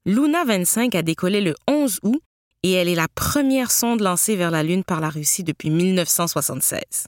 Luna 0.05 0.43
25 0.43 0.95
a 0.95 1.01
décollé 1.03 1.41
le 1.41 1.55
11 1.67 1.99
août 2.03 2.21
et 2.63 2.71
elle 2.73 2.87
est 2.87 2.95
la 2.95 3.07
première 3.07 3.71
sonde 3.71 4.01
lancée 4.01 4.35
vers 4.35 4.51
la 4.51 4.63
Lune 4.63 4.83
par 4.83 4.99
la 4.99 5.09
Russie 5.09 5.43
depuis 5.43 5.69
1976. 5.69 7.07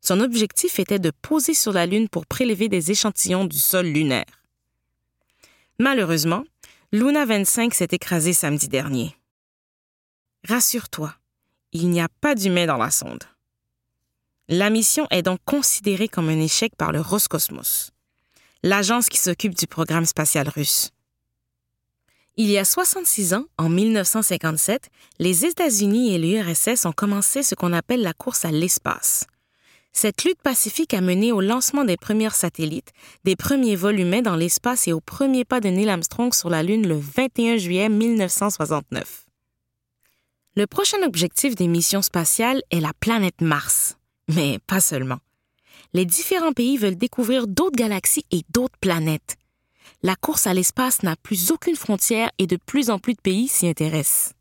Son 0.00 0.20
objectif 0.20 0.78
était 0.78 0.98
de 0.98 1.12
poser 1.22 1.54
sur 1.54 1.72
la 1.72 1.86
Lune 1.86 2.08
pour 2.08 2.26
prélever 2.26 2.68
des 2.68 2.90
échantillons 2.90 3.44
du 3.44 3.58
sol 3.58 3.86
lunaire. 3.86 4.24
Malheureusement, 5.78 6.44
Luna 6.92 7.24
25 7.24 7.72
s'est 7.74 7.88
écrasée 7.92 8.32
samedi 8.32 8.68
dernier. 8.68 9.16
Rassure-toi, 10.48 11.14
il 11.72 11.88
n'y 11.88 12.00
a 12.00 12.08
pas 12.20 12.34
d'humain 12.34 12.66
dans 12.66 12.76
la 12.76 12.90
sonde. 12.90 13.24
La 14.48 14.70
mission 14.70 15.06
est 15.10 15.22
donc 15.22 15.38
considérée 15.44 16.08
comme 16.08 16.28
un 16.28 16.40
échec 16.40 16.74
par 16.76 16.92
le 16.92 17.00
Roscosmos, 17.00 17.92
l'agence 18.62 19.08
qui 19.08 19.18
s'occupe 19.18 19.54
du 19.54 19.66
programme 19.66 20.04
spatial 20.04 20.48
russe. 20.48 20.90
Il 22.38 22.50
y 22.50 22.56
a 22.56 22.64
66 22.64 23.34
ans, 23.34 23.44
en 23.58 23.68
1957, 23.68 24.88
les 25.18 25.44
États-Unis 25.44 26.14
et 26.14 26.18
l'URSS 26.18 26.86
ont 26.86 26.92
commencé 26.92 27.42
ce 27.42 27.54
qu'on 27.54 27.74
appelle 27.74 28.00
la 28.00 28.14
course 28.14 28.46
à 28.46 28.50
l'espace. 28.50 29.26
Cette 29.92 30.24
lutte 30.24 30.40
pacifique 30.40 30.94
a 30.94 31.02
mené 31.02 31.30
au 31.30 31.42
lancement 31.42 31.84
des 31.84 31.98
premiers 31.98 32.30
satellites, 32.30 32.92
des 33.24 33.36
premiers 33.36 33.76
vols 33.76 34.00
humains 34.00 34.22
dans 34.22 34.36
l'espace 34.36 34.88
et 34.88 34.94
au 34.94 35.00
premier 35.00 35.44
pas 35.44 35.60
de 35.60 35.68
Neil 35.68 35.90
Armstrong 35.90 36.32
sur 36.32 36.48
la 36.48 36.62
Lune 36.62 36.88
le 36.88 36.98
21 36.98 37.58
juillet 37.58 37.90
1969. 37.90 39.26
Le 40.56 40.66
prochain 40.66 41.02
objectif 41.02 41.54
des 41.54 41.68
missions 41.68 42.00
spatiales 42.00 42.62
est 42.70 42.80
la 42.80 42.94
planète 42.98 43.42
Mars. 43.42 43.98
Mais 44.28 44.58
pas 44.66 44.80
seulement. 44.80 45.18
Les 45.92 46.06
différents 46.06 46.52
pays 46.52 46.78
veulent 46.78 46.96
découvrir 46.96 47.46
d'autres 47.46 47.76
galaxies 47.76 48.24
et 48.30 48.40
d'autres 48.48 48.78
planètes 48.80 49.36
la 50.02 50.16
course 50.16 50.46
à 50.46 50.54
l'espace 50.54 51.02
n'a 51.04 51.14
plus 51.14 51.52
aucune 51.52 51.76
frontière 51.76 52.30
et 52.38 52.46
de 52.46 52.56
plus 52.56 52.90
en 52.90 52.98
plus 52.98 53.14
de 53.14 53.20
pays 53.20 53.46
s'y 53.46 53.68
intéressent. 53.68 54.34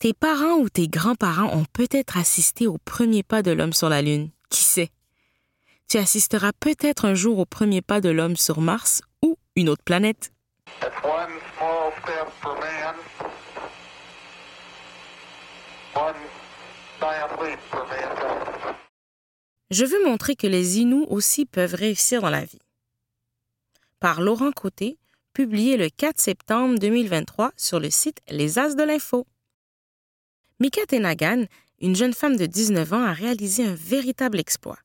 Tes 0.00 0.12
parents 0.12 0.58
ou 0.58 0.68
tes 0.68 0.88
grands-parents 0.88 1.56
ont 1.56 1.64
peut-être 1.72 2.18
assisté 2.18 2.66
au 2.66 2.78
premier 2.78 3.22
pas 3.22 3.42
de 3.42 3.52
l'homme 3.52 3.72
sur 3.72 3.88
la 3.88 4.02
Lune. 4.02 4.30
Qui 4.50 4.62
sait? 4.62 4.90
Tu 5.88 5.98
assisteras 5.98 6.52
peut-être 6.58 7.04
un 7.04 7.14
jour 7.14 7.38
au 7.38 7.46
premier 7.46 7.80
pas 7.80 8.00
de 8.00 8.08
l'homme 8.08 8.36
sur 8.36 8.60
Mars 8.60 9.02
ou 9.22 9.36
une 9.54 9.68
autre 9.68 9.84
planète. 9.84 10.32
Je 19.70 19.84
veux 19.84 20.04
montrer 20.04 20.34
que 20.34 20.46
les 20.46 20.78
Inuits 20.80 21.06
aussi 21.08 21.46
peuvent 21.46 21.74
réussir 21.74 22.20
dans 22.20 22.30
la 22.30 22.44
vie 22.44 22.58
par 24.04 24.20
Laurent 24.20 24.52
Côté, 24.52 24.98
publié 25.32 25.78
le 25.78 25.88
4 25.88 26.20
septembre 26.20 26.78
2023 26.78 27.52
sur 27.56 27.80
le 27.80 27.88
site 27.88 28.20
Les 28.28 28.58
As 28.58 28.76
de 28.76 28.82
l'Info. 28.82 29.26
Mika 30.60 30.84
Tenagan, 30.84 31.46
une 31.80 31.96
jeune 31.96 32.12
femme 32.12 32.36
de 32.36 32.44
19 32.44 32.92
ans, 32.92 33.02
a 33.02 33.14
réalisé 33.14 33.64
un 33.64 33.74
véritable 33.74 34.38
exploit. 34.38 34.76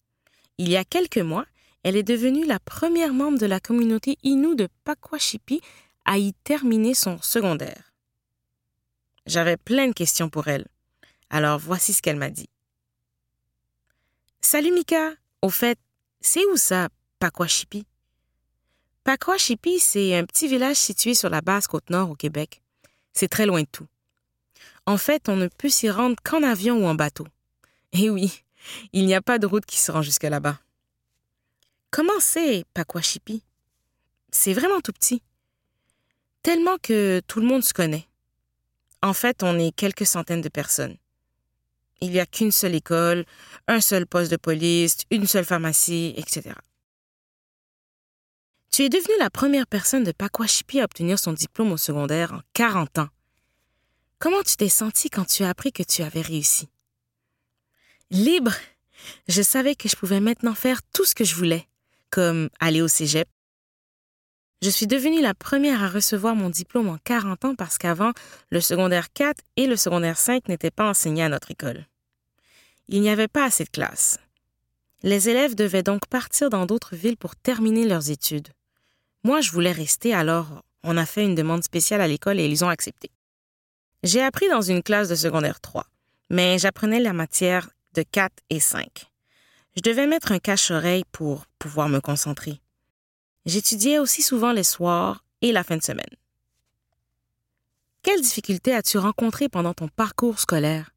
Il 0.57 0.69
y 0.69 0.77
a 0.77 0.85
quelques 0.85 1.17
mois, 1.17 1.45
elle 1.83 1.97
est 1.97 2.03
devenue 2.03 2.45
la 2.45 2.59
première 2.59 3.13
membre 3.13 3.39
de 3.39 3.45
la 3.45 3.59
communauté 3.59 4.17
Innu 4.23 4.55
de 4.55 4.69
Pakwashipi 4.85 5.59
à 6.05 6.17
y 6.17 6.31
terminer 6.45 6.93
son 6.93 7.21
secondaire. 7.21 7.91
J'avais 9.25 9.57
plein 9.57 9.89
de 9.89 9.93
questions 9.93 10.29
pour 10.29 10.47
elle. 10.47 10.65
Alors 11.29 11.59
voici 11.59 11.91
ce 11.91 12.01
qu'elle 12.01 12.15
m'a 12.15 12.29
dit. 12.29 12.47
Salut 14.39 14.71
Mika, 14.71 15.11
au 15.41 15.49
fait, 15.49 15.77
c'est 16.21 16.45
où 16.53 16.55
ça, 16.55 16.87
Pakwashipi? 17.19 17.85
Pakwashipi, 19.03 19.79
c'est 19.79 20.15
un 20.15 20.25
petit 20.25 20.47
village 20.47 20.75
situé 20.75 21.13
sur 21.13 21.29
la 21.29 21.41
basse 21.41 21.67
côte 21.67 21.89
nord 21.89 22.11
au 22.11 22.15
Québec. 22.15 22.61
C'est 23.13 23.27
très 23.27 23.45
loin 23.45 23.61
de 23.61 23.67
tout. 23.71 23.87
En 24.85 24.97
fait, 24.97 25.29
on 25.29 25.35
ne 25.35 25.47
peut 25.47 25.69
s'y 25.69 25.89
rendre 25.89 26.15
qu'en 26.23 26.43
avion 26.43 26.77
ou 26.77 26.87
en 26.87 26.95
bateau. 26.95 27.27
Et 27.93 28.09
oui, 28.09 28.43
il 28.93 29.05
n'y 29.05 29.15
a 29.15 29.21
pas 29.21 29.39
de 29.39 29.47
route 29.47 29.65
qui 29.65 29.79
se 29.79 29.91
rend 29.91 30.01
jusque 30.01 30.23
là-bas. 30.23 30.59
Comment 31.91 32.19
c'est 32.19 32.65
Pakwashipi? 32.73 33.41
C'est 34.31 34.53
vraiment 34.53 34.81
tout 34.81 34.93
petit. 34.93 35.23
Tellement 36.43 36.77
que 36.81 37.21
tout 37.27 37.39
le 37.39 37.47
monde 37.47 37.63
se 37.63 37.73
connaît. 37.73 38.07
En 39.01 39.13
fait, 39.13 39.43
on 39.43 39.57
est 39.57 39.75
quelques 39.75 40.05
centaines 40.05 40.41
de 40.41 40.49
personnes. 40.49 40.97
Il 42.01 42.11
n'y 42.11 42.19
a 42.19 42.25
qu'une 42.25 42.51
seule 42.51 42.75
école, 42.75 43.25
un 43.67 43.81
seul 43.81 44.05
poste 44.05 44.31
de 44.31 44.37
police, 44.37 44.97
une 45.09 45.27
seule 45.27 45.45
pharmacie, 45.45 46.13
etc. 46.15 46.51
Tu 48.71 48.83
es 48.83 48.89
devenue 48.89 49.17
la 49.19 49.29
première 49.29 49.67
personne 49.67 50.03
de 50.03 50.11
Pakwashipi 50.11 50.79
à 50.79 50.85
obtenir 50.85 51.19
son 51.19 51.33
diplôme 51.33 51.71
au 51.71 51.77
secondaire 51.77 52.33
en 52.33 52.41
40 52.53 52.99
ans. 52.99 53.09
Comment 54.19 54.43
tu 54.43 54.55
t'es 54.55 54.69
sentie 54.69 55.09
quand 55.09 55.25
tu 55.25 55.43
as 55.43 55.49
appris 55.49 55.71
que 55.71 55.83
tu 55.83 56.03
avais 56.03 56.21
réussi? 56.21 56.69
Libre! 58.11 58.53
Je 59.27 59.41
savais 59.41 59.75
que 59.75 59.89
je 59.89 59.95
pouvais 59.95 60.19
maintenant 60.19 60.53
faire 60.53 60.81
tout 60.93 61.05
ce 61.05 61.15
que 61.15 61.23
je 61.23 61.35
voulais, 61.35 61.67
comme 62.09 62.49
aller 62.59 62.81
au 62.81 62.87
cégep. 62.87 63.27
Je 64.61 64.69
suis 64.69 64.87
devenue 64.87 65.21
la 65.21 65.33
première 65.33 65.83
à 65.83 65.87
recevoir 65.87 66.35
mon 66.35 66.49
diplôme 66.49 66.89
en 66.89 66.97
40 66.97 67.45
ans 67.45 67.55
parce 67.55 67.77
qu'avant, 67.77 68.11
le 68.51 68.59
secondaire 68.59 69.11
4 69.13 69.41
et 69.55 69.67
le 69.67 69.77
secondaire 69.77 70.17
5 70.17 70.47
n'étaient 70.49 70.71
pas 70.71 70.89
enseignés 70.89 71.23
à 71.23 71.29
notre 71.29 71.51
école. 71.51 71.87
Il 72.89 73.01
n'y 73.01 73.09
avait 73.09 73.29
pas 73.29 73.45
assez 73.45 73.63
de 73.63 73.69
classes. 73.69 74.19
Les 75.01 75.29
élèves 75.29 75.55
devaient 75.55 75.83
donc 75.83 76.07
partir 76.07 76.49
dans 76.49 76.65
d'autres 76.65 76.95
villes 76.95 77.15
pour 77.15 77.37
terminer 77.37 77.87
leurs 77.87 78.09
études. 78.09 78.49
Moi, 79.23 79.41
je 79.41 79.51
voulais 79.51 79.71
rester, 79.71 80.13
alors 80.13 80.63
on 80.83 80.95
a 80.95 81.05
fait 81.05 81.25
une 81.25 81.35
demande 81.35 81.63
spéciale 81.63 82.01
à 82.01 82.07
l'école 82.07 82.39
et 82.39 82.45
ils 82.45 82.63
ont 82.63 82.69
accepté. 82.69 83.11
J'ai 84.03 84.21
appris 84.21 84.47
dans 84.49 84.61
une 84.61 84.81
classe 84.81 85.09
de 85.09 85.15
secondaire 85.15 85.59
3, 85.59 85.85
mais 86.29 86.57
j'apprenais 86.57 87.01
la 87.01 87.11
matière 87.11 87.69
de 87.95 88.03
4 88.03 88.33
et 88.49 88.61
5. 88.61 88.87
Je 89.75 89.81
devais 89.81 90.07
mettre 90.07 90.31
un 90.31 90.39
cache-oreille 90.39 91.03
pour 91.11 91.45
pouvoir 91.59 91.89
me 91.89 91.99
concentrer. 91.99 92.61
J'étudiais 93.45 93.99
aussi 93.99 94.21
souvent 94.21 94.53
les 94.53 94.63
soirs 94.63 95.25
et 95.41 95.51
la 95.51 95.65
fin 95.65 95.75
de 95.75 95.83
semaine. 95.83 96.05
Quelles 98.01 98.21
difficultés 98.21 98.73
as-tu 98.73 98.97
rencontrées 98.97 99.49
pendant 99.49 99.73
ton 99.73 99.89
parcours 99.89 100.39
scolaire? 100.39 100.91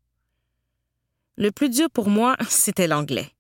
Le 1.37 1.51
plus 1.51 1.71
dur 1.71 1.91
pour 1.91 2.09
moi, 2.09 2.37
c'était 2.49 2.87
l'anglais, 2.87 3.33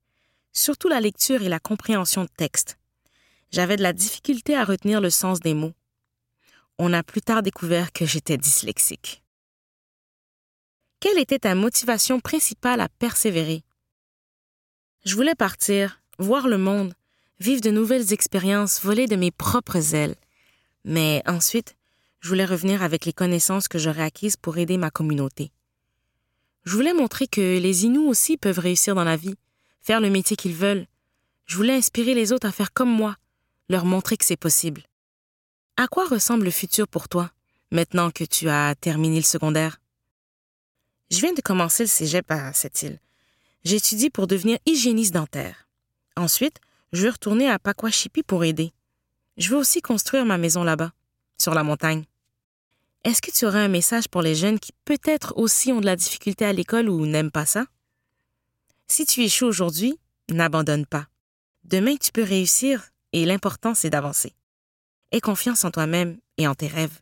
surtout 0.52 0.88
la 0.88 1.00
lecture 1.00 1.42
et 1.42 1.48
la 1.48 1.60
compréhension 1.60 2.24
de 2.24 2.30
textes 2.36 2.78
j'avais 3.52 3.76
de 3.76 3.82
la 3.82 3.92
difficulté 3.92 4.56
à 4.56 4.64
retenir 4.64 5.00
le 5.00 5.10
sens 5.10 5.40
des 5.40 5.54
mots. 5.54 5.74
On 6.78 6.92
a 6.92 7.02
plus 7.02 7.20
tard 7.20 7.42
découvert 7.42 7.92
que 7.92 8.06
j'étais 8.06 8.38
dyslexique. 8.38 9.22
Quelle 11.00 11.18
était 11.18 11.40
ta 11.40 11.54
motivation 11.54 12.18
principale 12.18 12.80
à 12.80 12.88
persévérer? 12.88 13.62
Je 15.04 15.14
voulais 15.14 15.34
partir, 15.34 16.00
voir 16.18 16.48
le 16.48 16.58
monde, 16.58 16.94
vivre 17.40 17.60
de 17.60 17.70
nouvelles 17.70 18.12
expériences, 18.12 18.80
voler 18.82 19.06
de 19.06 19.16
mes 19.16 19.30
propres 19.30 19.94
ailes. 19.94 20.14
Mais 20.84 21.22
ensuite, 21.26 21.76
je 22.20 22.28
voulais 22.28 22.44
revenir 22.44 22.82
avec 22.82 23.04
les 23.04 23.12
connaissances 23.12 23.68
que 23.68 23.78
j'aurais 23.78 24.04
acquises 24.04 24.36
pour 24.36 24.58
aider 24.58 24.78
ma 24.78 24.90
communauté. 24.90 25.50
Je 26.64 26.74
voulais 26.76 26.94
montrer 26.94 27.26
que 27.26 27.58
les 27.58 27.84
Inuits 27.84 28.06
aussi 28.06 28.36
peuvent 28.36 28.60
réussir 28.60 28.94
dans 28.94 29.04
la 29.04 29.16
vie, 29.16 29.34
faire 29.80 30.00
le 30.00 30.08
métier 30.08 30.36
qu'ils 30.36 30.54
veulent. 30.54 30.86
Je 31.46 31.56
voulais 31.56 31.74
inspirer 31.74 32.14
les 32.14 32.32
autres 32.32 32.46
à 32.46 32.52
faire 32.52 32.72
comme 32.72 32.90
moi, 32.90 33.16
leur 33.72 33.84
montrer 33.84 34.16
que 34.16 34.24
c'est 34.24 34.36
possible. 34.36 34.82
À 35.76 35.88
quoi 35.88 36.06
ressemble 36.06 36.44
le 36.44 36.50
futur 36.50 36.86
pour 36.86 37.08
toi, 37.08 37.32
maintenant 37.70 38.10
que 38.10 38.24
tu 38.24 38.48
as 38.48 38.74
terminé 38.76 39.16
le 39.16 39.22
secondaire? 39.22 39.80
Je 41.10 41.18
viens 41.18 41.32
de 41.32 41.40
commencer 41.40 41.82
le 41.82 41.88
cégep 41.88 42.30
à 42.30 42.52
cette 42.52 42.82
île. 42.82 43.00
J'étudie 43.64 44.10
pour 44.10 44.26
devenir 44.26 44.58
hygiéniste 44.66 45.14
dentaire. 45.14 45.68
Ensuite, 46.16 46.60
je 46.92 47.02
veux 47.02 47.10
retourner 47.10 47.48
à 47.48 47.58
Pakwashipi 47.58 48.22
pour 48.22 48.44
aider. 48.44 48.72
Je 49.38 49.48
veux 49.48 49.56
aussi 49.56 49.80
construire 49.80 50.26
ma 50.26 50.36
maison 50.36 50.62
là-bas, 50.62 50.92
sur 51.38 51.54
la 51.54 51.64
montagne. 51.64 52.04
Est-ce 53.04 53.22
que 53.22 53.30
tu 53.30 53.46
aurais 53.46 53.64
un 53.64 53.68
message 53.68 54.08
pour 54.08 54.20
les 54.20 54.34
jeunes 54.34 54.60
qui 54.60 54.72
peut-être 54.84 55.32
aussi 55.36 55.72
ont 55.72 55.80
de 55.80 55.86
la 55.86 55.96
difficulté 55.96 56.44
à 56.44 56.52
l'école 56.52 56.88
ou 56.88 57.06
n'aiment 57.06 57.30
pas 57.30 57.46
ça? 57.46 57.64
Si 58.86 59.06
tu 59.06 59.22
échoues 59.22 59.46
aujourd'hui, 59.46 59.98
n'abandonne 60.28 60.84
pas. 60.84 61.06
Demain, 61.64 61.96
tu 61.96 62.12
peux 62.12 62.22
réussir 62.22 62.91
et 63.12 63.24
l'important, 63.24 63.74
c'est 63.74 63.90
d'avancer. 63.90 64.34
Aie 65.10 65.20
confiance 65.20 65.64
en 65.64 65.70
toi-même 65.70 66.18
et 66.38 66.46
en 66.48 66.54
tes 66.54 66.68
rêves. 66.68 67.00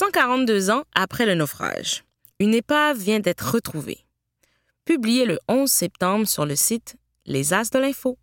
142 0.00 0.70
ans 0.70 0.84
après 0.94 1.26
le 1.26 1.34
naufrage, 1.34 2.04
une 2.38 2.54
épave 2.54 2.96
vient 2.96 3.20
d'être 3.20 3.52
retrouvée. 3.52 4.06
Publiée 4.86 5.26
le 5.26 5.38
11 5.46 5.70
septembre 5.70 6.26
sur 6.26 6.46
le 6.46 6.56
site 6.56 6.96
Les 7.26 7.52
As 7.52 7.68
de 7.68 7.78
l'Info. 7.78 8.16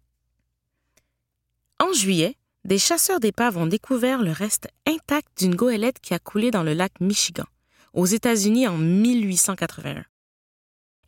En 1.80 1.94
juillet, 1.94 2.36
des 2.66 2.80
chasseurs 2.80 3.20
d'épaves 3.20 3.58
ont 3.58 3.68
découvert 3.68 4.24
le 4.24 4.32
reste 4.32 4.70
intact 4.88 5.28
d'une 5.38 5.54
goélette 5.54 6.00
qui 6.00 6.16
a 6.16 6.20
coulé 6.20 6.50
dans 6.50 6.64
le 6.64 6.74
lac 6.74 6.94
Michigan, 7.00 7.46
aux 7.94 8.08
États-Unis 8.08 8.68
en 8.68 8.80
1881. 8.80 10.04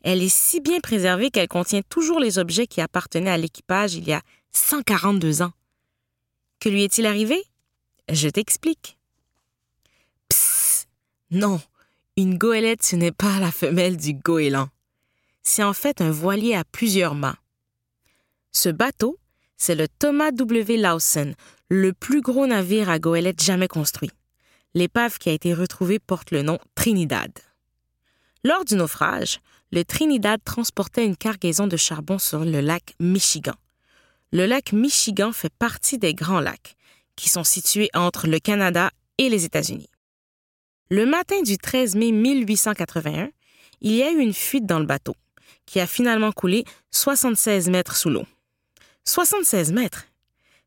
Elle 0.02 0.22
est 0.22 0.32
si 0.32 0.60
bien 0.60 0.78
préservée 0.78 1.32
qu'elle 1.32 1.48
contient 1.48 1.82
toujours 1.82 2.20
les 2.20 2.38
objets 2.38 2.68
qui 2.68 2.80
appartenaient 2.80 3.32
à 3.32 3.38
l'équipage 3.38 3.94
il 3.94 4.06
y 4.06 4.12
a 4.12 4.22
142 4.52 5.42
ans. 5.42 5.52
Que 6.60 6.68
lui 6.68 6.84
est-il 6.84 7.06
arrivé? 7.06 7.42
Je 8.08 8.28
t'explique. 8.28 8.99
Non, 11.30 11.60
une 12.16 12.36
goélette, 12.36 12.82
ce 12.82 12.96
n'est 12.96 13.12
pas 13.12 13.38
la 13.38 13.52
femelle 13.52 13.96
du 13.96 14.14
goéland. 14.14 14.68
C'est 15.42 15.62
en 15.62 15.72
fait 15.72 16.00
un 16.00 16.10
voilier 16.10 16.54
à 16.54 16.64
plusieurs 16.64 17.14
mâts. 17.14 17.38
Ce 18.50 18.68
bateau, 18.68 19.16
c'est 19.56 19.76
le 19.76 19.86
Thomas 19.86 20.32
W. 20.32 20.76
Lawson, 20.76 21.34
le 21.68 21.92
plus 21.92 22.20
gros 22.20 22.46
navire 22.46 22.90
à 22.90 22.98
goélette 22.98 23.42
jamais 23.42 23.68
construit. 23.68 24.10
L'épave 24.74 25.18
qui 25.18 25.28
a 25.28 25.32
été 25.32 25.54
retrouvée 25.54 26.00
porte 26.00 26.32
le 26.32 26.42
nom 26.42 26.58
Trinidad. 26.74 27.30
Lors 28.42 28.64
du 28.64 28.74
naufrage, 28.74 29.38
le 29.70 29.84
Trinidad 29.84 30.42
transportait 30.42 31.06
une 31.06 31.16
cargaison 31.16 31.68
de 31.68 31.76
charbon 31.76 32.18
sur 32.18 32.44
le 32.44 32.60
lac 32.60 32.94
Michigan. 32.98 33.54
Le 34.32 34.46
lac 34.46 34.72
Michigan 34.72 35.30
fait 35.30 35.52
partie 35.52 35.98
des 35.98 36.14
Grands 36.14 36.40
Lacs, 36.40 36.74
qui 37.14 37.28
sont 37.28 37.44
situés 37.44 37.90
entre 37.94 38.26
le 38.26 38.40
Canada 38.40 38.90
et 39.18 39.28
les 39.28 39.44
États-Unis. 39.44 39.90
Le 40.92 41.06
matin 41.06 41.40
du 41.42 41.56
13 41.56 41.94
mai 41.94 42.10
1881, 42.10 43.30
il 43.80 43.92
y 43.92 44.02
a 44.02 44.10
eu 44.10 44.18
une 44.18 44.34
fuite 44.34 44.66
dans 44.66 44.80
le 44.80 44.86
bateau, 44.86 45.14
qui 45.64 45.78
a 45.78 45.86
finalement 45.86 46.32
coulé 46.32 46.64
76 46.90 47.70
mètres 47.70 47.94
sous 47.94 48.10
l'eau. 48.10 48.26
76 49.04 49.70
mètres. 49.70 50.06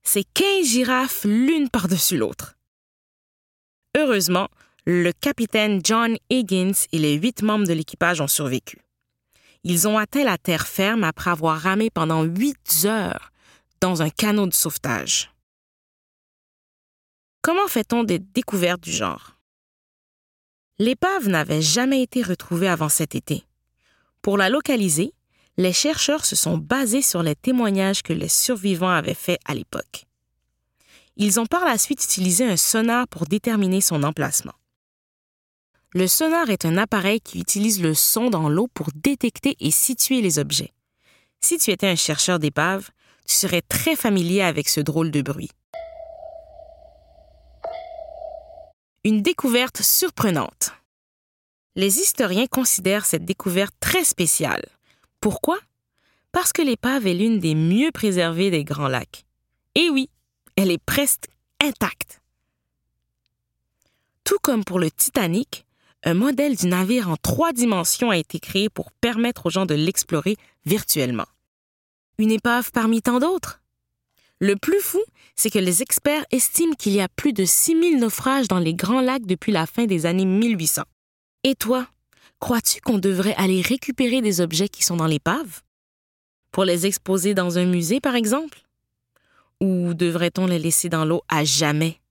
C'est 0.01 0.23
15 0.23 0.65
girafes 0.65 1.25
l'une 1.25 1.69
par-dessus 1.69 2.15
l'autre. 2.15 2.55
Heureusement, 3.97 4.47
le 4.85 5.11
capitaine 5.11 5.81
John 5.83 6.15
Higgins 6.29 6.87
et 6.93 6.99
les 6.99 7.15
huit 7.15 7.41
membres 7.41 7.67
de 7.67 7.73
l'équipage 7.73 8.21
ont 8.21 8.27
survécu. 8.29 8.77
Ils 9.65 9.89
ont 9.89 9.97
atteint 9.97 10.23
la 10.23 10.37
terre 10.37 10.67
ferme 10.67 11.03
après 11.03 11.31
avoir 11.31 11.59
ramé 11.59 11.89
pendant 11.89 12.23
huit 12.23 12.83
heures 12.85 13.33
dans 13.81 14.01
un 14.01 14.09
canot 14.09 14.47
de 14.47 14.53
sauvetage. 14.53 15.33
Comment 17.41 17.67
fait-on 17.67 18.05
des 18.05 18.19
découvertes 18.19 18.81
du 18.81 18.91
genre? 18.91 19.32
L'épave 20.83 21.29
n'avait 21.29 21.61
jamais 21.61 22.01
été 22.01 22.21
retrouvée 22.21 22.67
avant 22.67 22.89
cet 22.89 23.15
été. 23.15 23.45
Pour 24.21 24.37
la 24.37 24.49
localiser, 24.49 25.13
les 25.55 25.71
chercheurs 25.71 26.25
se 26.25 26.35
sont 26.35 26.57
basés 26.57 27.01
sur 27.01 27.23
les 27.23 27.37
témoignages 27.37 28.03
que 28.03 28.11
les 28.11 28.27
survivants 28.27 28.89
avaient 28.89 29.13
faits 29.13 29.39
à 29.45 29.55
l'époque. 29.55 30.07
Ils 31.15 31.39
ont 31.39 31.45
par 31.45 31.63
la 31.63 31.77
suite 31.77 32.03
utilisé 32.03 32.43
un 32.43 32.57
sonar 32.57 33.07
pour 33.07 33.27
déterminer 33.27 33.79
son 33.79 34.03
emplacement. 34.03 34.55
Le 35.93 36.05
sonar 36.05 36.49
est 36.49 36.65
un 36.65 36.75
appareil 36.75 37.21
qui 37.21 37.39
utilise 37.39 37.81
le 37.81 37.93
son 37.93 38.29
dans 38.29 38.49
l'eau 38.49 38.67
pour 38.67 38.89
détecter 38.93 39.55
et 39.61 39.71
situer 39.71 40.19
les 40.19 40.37
objets. 40.37 40.73
Si 41.39 41.57
tu 41.59 41.71
étais 41.71 41.87
un 41.87 41.95
chercheur 41.95 42.39
d'épave, 42.39 42.89
tu 43.25 43.35
serais 43.35 43.61
très 43.61 43.95
familier 43.95 44.41
avec 44.41 44.67
ce 44.67 44.81
drôle 44.81 45.11
de 45.11 45.21
bruit. 45.21 45.51
Une 49.03 49.21
découverte 49.21 49.81
surprenante. 49.81 50.71
Les 51.75 51.99
historiens 51.99 52.47
considèrent 52.47 53.05
cette 53.05 53.25
découverte 53.25 53.73
très 53.79 54.03
spéciale 54.03 54.63
pourquoi? 55.23 55.57
Parce 56.33 56.51
que 56.51 56.61
l'épave 56.61 57.07
est 57.07 57.13
l'une 57.13 57.39
des 57.39 57.55
mieux 57.55 57.93
préservées 57.93 58.51
des 58.51 58.65
Grands 58.65 58.89
Lacs. 58.89 59.23
Et 59.73 59.89
oui, 59.89 60.09
elle 60.57 60.69
est 60.69 60.83
presque 60.85 61.27
intacte. 61.61 62.21
Tout 64.25 64.37
comme 64.41 64.65
pour 64.65 64.79
le 64.79 64.91
Titanic, 64.91 65.65
un 66.03 66.13
modèle 66.13 66.57
du 66.57 66.67
navire 66.67 67.09
en 67.09 67.15
trois 67.15 67.53
dimensions 67.53 68.09
a 68.09 68.17
été 68.17 68.41
créé 68.41 68.67
pour 68.67 68.91
permettre 68.91 69.45
aux 69.45 69.49
gens 69.49 69.65
de 69.65 69.75
l'explorer 69.75 70.35
virtuellement. 70.65 71.29
Une 72.17 72.31
épave 72.31 72.73
parmi 72.73 73.01
tant 73.01 73.21
d'autres? 73.21 73.61
Le 74.43 74.57
plus 74.57 74.81
fou, 74.81 75.01
c'est 75.37 75.49
que 75.49 75.57
les 75.57 75.81
experts 75.81 76.25
estiment 76.29 76.73
qu'il 76.73 76.91
y 76.91 76.99
a 76.99 77.07
plus 77.07 77.31
de 77.31 77.45
6000 77.45 77.97
naufrages 77.97 78.49
dans 78.49 78.59
les 78.59 78.73
Grands 78.73 78.99
Lacs 78.99 79.25
depuis 79.25 79.53
la 79.53 79.65
fin 79.65 79.85
des 79.85 80.05
années 80.05 80.25
1800. 80.25 80.83
Et 81.45 81.55
toi, 81.55 81.87
Crois-tu 82.43 82.81
qu'on 82.81 82.97
devrait 82.97 83.35
aller 83.35 83.61
récupérer 83.61 84.19
des 84.19 84.41
objets 84.41 84.67
qui 84.67 84.83
sont 84.83 84.97
dans 84.97 85.07
l'épave? 85.07 85.61
Pour 86.51 86.65
les 86.65 86.85
exposer 86.85 87.33
dans 87.33 87.57
un 87.57 87.63
musée, 87.63 88.01
par 88.01 88.15
exemple? 88.15 88.63
Ou 89.61 89.93
devrait-on 89.93 90.45
les 90.45 90.59
laisser 90.59 90.89
dans 90.89 91.05
l'eau 91.05 91.21
à 91.29 91.45
jamais? 91.45 92.01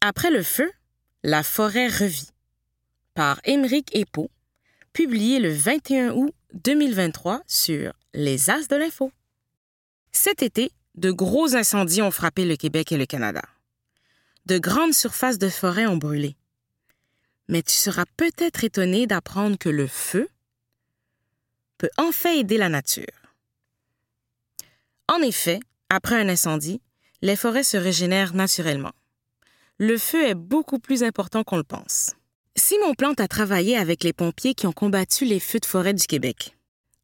Après 0.00 0.30
le 0.30 0.42
feu, 0.42 0.70
la 1.26 1.42
forêt 1.42 1.88
revit. 1.88 2.30
Par 3.14 3.40
Émeric 3.42 3.92
Epo, 3.96 4.30
publié 4.92 5.40
le 5.40 5.52
21 5.52 6.12
août 6.12 6.32
2023 6.54 7.42
sur 7.48 7.94
les 8.14 8.48
As 8.48 8.68
de 8.68 8.76
l'info. 8.76 9.10
Cet 10.12 10.44
été, 10.44 10.70
de 10.94 11.10
gros 11.10 11.56
incendies 11.56 12.00
ont 12.00 12.12
frappé 12.12 12.44
le 12.44 12.54
Québec 12.54 12.92
et 12.92 12.96
le 12.96 13.06
Canada. 13.06 13.42
De 14.44 14.58
grandes 14.58 14.94
surfaces 14.94 15.38
de 15.38 15.48
forêt 15.48 15.86
ont 15.86 15.96
brûlé. 15.96 16.36
Mais 17.48 17.62
tu 17.62 17.74
seras 17.74 18.04
peut-être 18.16 18.62
étonné 18.62 19.08
d'apprendre 19.08 19.58
que 19.58 19.68
le 19.68 19.88
feu 19.88 20.28
peut 21.76 21.90
enfin 21.96 22.34
aider 22.34 22.56
la 22.56 22.68
nature. 22.68 23.34
En 25.08 25.20
effet, 25.22 25.58
après 25.88 26.20
un 26.20 26.28
incendie, 26.28 26.80
les 27.20 27.34
forêts 27.34 27.64
se 27.64 27.76
régénèrent 27.76 28.34
naturellement. 28.34 28.92
Le 29.78 29.98
feu 29.98 30.26
est 30.26 30.34
beaucoup 30.34 30.78
plus 30.78 31.02
important 31.02 31.44
qu'on 31.44 31.58
le 31.58 31.62
pense. 31.62 32.14
Simon 32.56 32.94
Plante 32.94 33.20
a 33.20 33.28
travaillé 33.28 33.76
avec 33.76 34.04
les 34.04 34.14
pompiers 34.14 34.54
qui 34.54 34.66
ont 34.66 34.72
combattu 34.72 35.26
les 35.26 35.38
feux 35.38 35.58
de 35.58 35.66
forêt 35.66 35.92
du 35.92 36.06
Québec. 36.06 36.56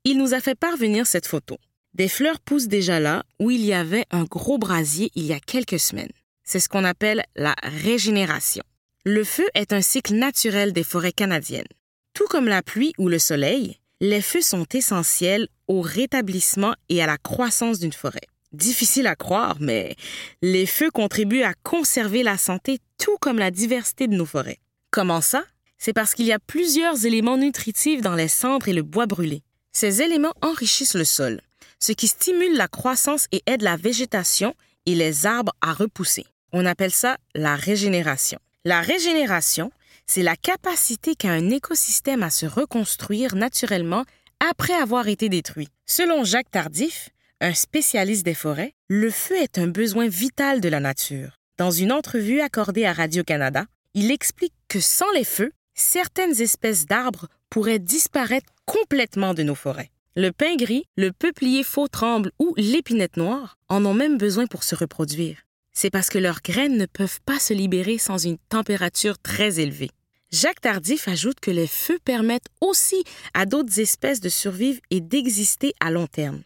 Il 0.05 0.17
nous 0.17 0.33
a 0.33 0.41
fait 0.41 0.55
parvenir 0.55 1.07
cette 1.07 1.27
photo. 1.27 1.59
Des 1.93 2.09
fleurs 2.09 2.41
poussent 2.41 2.69
déjà 2.69 2.99
là 2.99 3.25
où 3.39 3.51
il 3.51 3.63
y 3.63 3.75
avait 3.75 4.07
un 4.11 4.25
gros 4.25 4.57
brasier 4.57 5.11
il 5.15 5.27
y 5.27 5.35
a 5.35 5.39
quelques 5.39 5.79
semaines. 5.79 6.13
C'est 6.45 6.61
ce 6.61 6.71
qu'on 6.71 6.85
appelle 6.85 7.25
la 7.37 7.55
régénération. 7.63 8.65
Le 9.05 9.23
feu 9.23 9.47
est 9.53 9.75
un 9.75 9.83
cycle 9.83 10.15
naturel 10.15 10.73
des 10.73 10.83
forêts 10.83 11.13
canadiennes. 11.13 11.69
Tout 12.15 12.27
comme 12.31 12.49
la 12.49 12.63
pluie 12.63 12.95
ou 12.97 13.11
le 13.11 13.19
soleil, 13.19 13.81
les 14.01 14.23
feux 14.23 14.41
sont 14.41 14.67
essentiels 14.73 15.47
au 15.69 15.83
rétablissement 15.83 16.75
et 16.89 17.03
à 17.03 17.07
la 17.07 17.19
croissance 17.19 17.81
d'une 17.81 17.93
forêt. 17.93 18.32
Difficile 18.53 19.07
à 19.07 19.17
croire, 19.17 19.57
mais 19.61 19.97
les 20.43 20.67
feux 20.67 20.91
contribuent 20.91 21.43
à 21.43 21.55
conserver 21.63 22.23
la 22.23 22.37
santé 22.37 22.79
tout 22.99 23.17
comme 23.21 23.39
la 23.39 23.51
diversité 23.51 24.07
de 24.09 24.15
nos 24.15 24.27
forêts. 24.27 24.59
Comment 24.91 25.23
ça? 25.23 25.45
C'est 25.79 25.95
parce 25.95 26.15
qu'il 26.15 26.27
y 26.27 26.33
a 26.33 26.39
plusieurs 26.39 27.07
éléments 27.07 27.39
nutritifs 27.39 28.03
dans 28.03 28.15
les 28.15 28.29
cendres 28.29 28.69
et 28.69 28.73
le 28.73 28.83
bois 28.83 29.07
brûlé. 29.07 29.43
Ces 29.73 30.03
éléments 30.03 30.35
enrichissent 30.43 30.95
le 30.95 31.05
sol, 31.05 31.41
ce 31.81 31.93
qui 31.93 32.09
stimule 32.09 32.57
la 32.57 32.69
croissance 32.69 33.27
et 33.33 33.43
aide 33.47 33.63
la 33.63 33.77
végétation 33.77 34.55
et 34.87 34.95
les 34.95 35.25
arbres 35.25 35.55
à 35.63 35.73
repousser. 35.73 36.27
On 36.53 36.67
appelle 36.67 36.93
ça 36.93 37.17
la 37.35 37.57
régénération. 37.57 38.39
La 38.65 38.83
régénération, 38.83 39.73
c'est 40.07 40.23
la 40.23 40.37
capacité 40.37 41.15
qu'a 41.15 41.31
un 41.31 41.49
écosystème 41.51 42.23
à 42.23 42.31
se 42.31 42.45
reconstruire 42.45 43.35
naturellement 43.35 44.05
après 44.51 44.75
avoir 44.75 45.09
été 45.09 45.29
détruit. 45.29 45.69
Selon 45.87 46.23
Jacques 46.23 46.51
Tardif, 46.51 47.09
un 47.43 47.55
spécialiste 47.55 48.25
des 48.25 48.35
forêts, 48.35 48.73
le 48.89 49.11
feu 49.11 49.35
est 49.37 49.59
un 49.59 49.67
besoin 49.67 50.07
vital 50.07 50.61
de 50.61 50.69
la 50.69 50.79
nature. 50.79 51.41
Dans 51.59 51.73
une 51.73 51.91
entrevue 51.91 52.41
accordée 52.41 52.85
à 52.85 52.93
Radio-Canada, 52.93 53.67
il 53.95 54.13
explique 54.13 54.55
que 54.69 54.79
sans 54.79 55.11
les 55.13 55.25
feux, 55.25 55.51
certaines 55.75 56.41
espèces 56.41 56.87
d'arbres 56.87 57.27
pourraient 57.51 57.81
disparaître 57.81 58.53
complètement 58.65 59.35
de 59.35 59.43
nos 59.43 59.57
forêts. 59.57 59.91
Le 60.15 60.31
pin 60.31 60.55
gris, 60.55 60.85
le 60.97 61.11
peuplier 61.11 61.65
faux 61.65 61.89
tremble 61.89 62.31
ou 62.39 62.55
l'épinette 62.57 63.17
noire 63.17 63.59
en 63.69 63.85
ont 63.85 63.95
même 63.95 64.19
besoin 64.19 64.47
pour 64.47 64.63
se 64.63 64.77
reproduire. 64.77 65.39
C'est 65.73 65.91
parce 65.91 66.11
que 66.11 66.19
leurs 66.19 66.43
graines 66.43 66.77
ne 66.77 66.87
peuvent 66.87 67.21
pas 67.25 67.41
se 67.41 67.55
libérer 67.55 67.99
sans 67.99 68.19
une 68.19 68.39
température 68.51 69.19
très 69.19 69.59
élevée. 69.59 69.91
Jacques 70.31 70.61
Tardif 70.61 71.09
ajoute 71.09 71.41
que 71.41 71.51
les 71.51 71.67
feux 71.67 71.99
permettent 72.05 72.49
aussi 72.61 73.03
à 73.35 73.47
d'autres 73.47 73.81
espèces 73.81 74.21
de 74.21 74.29
survivre 74.29 74.81
et 74.91 75.01
d'exister 75.01 75.75
à 75.81 75.91
long 75.91 76.07
terme. 76.07 76.43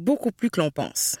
Beaucoup 0.00 0.32
plus 0.32 0.48
que 0.48 0.62
l'on 0.62 0.70
pense. 0.70 1.18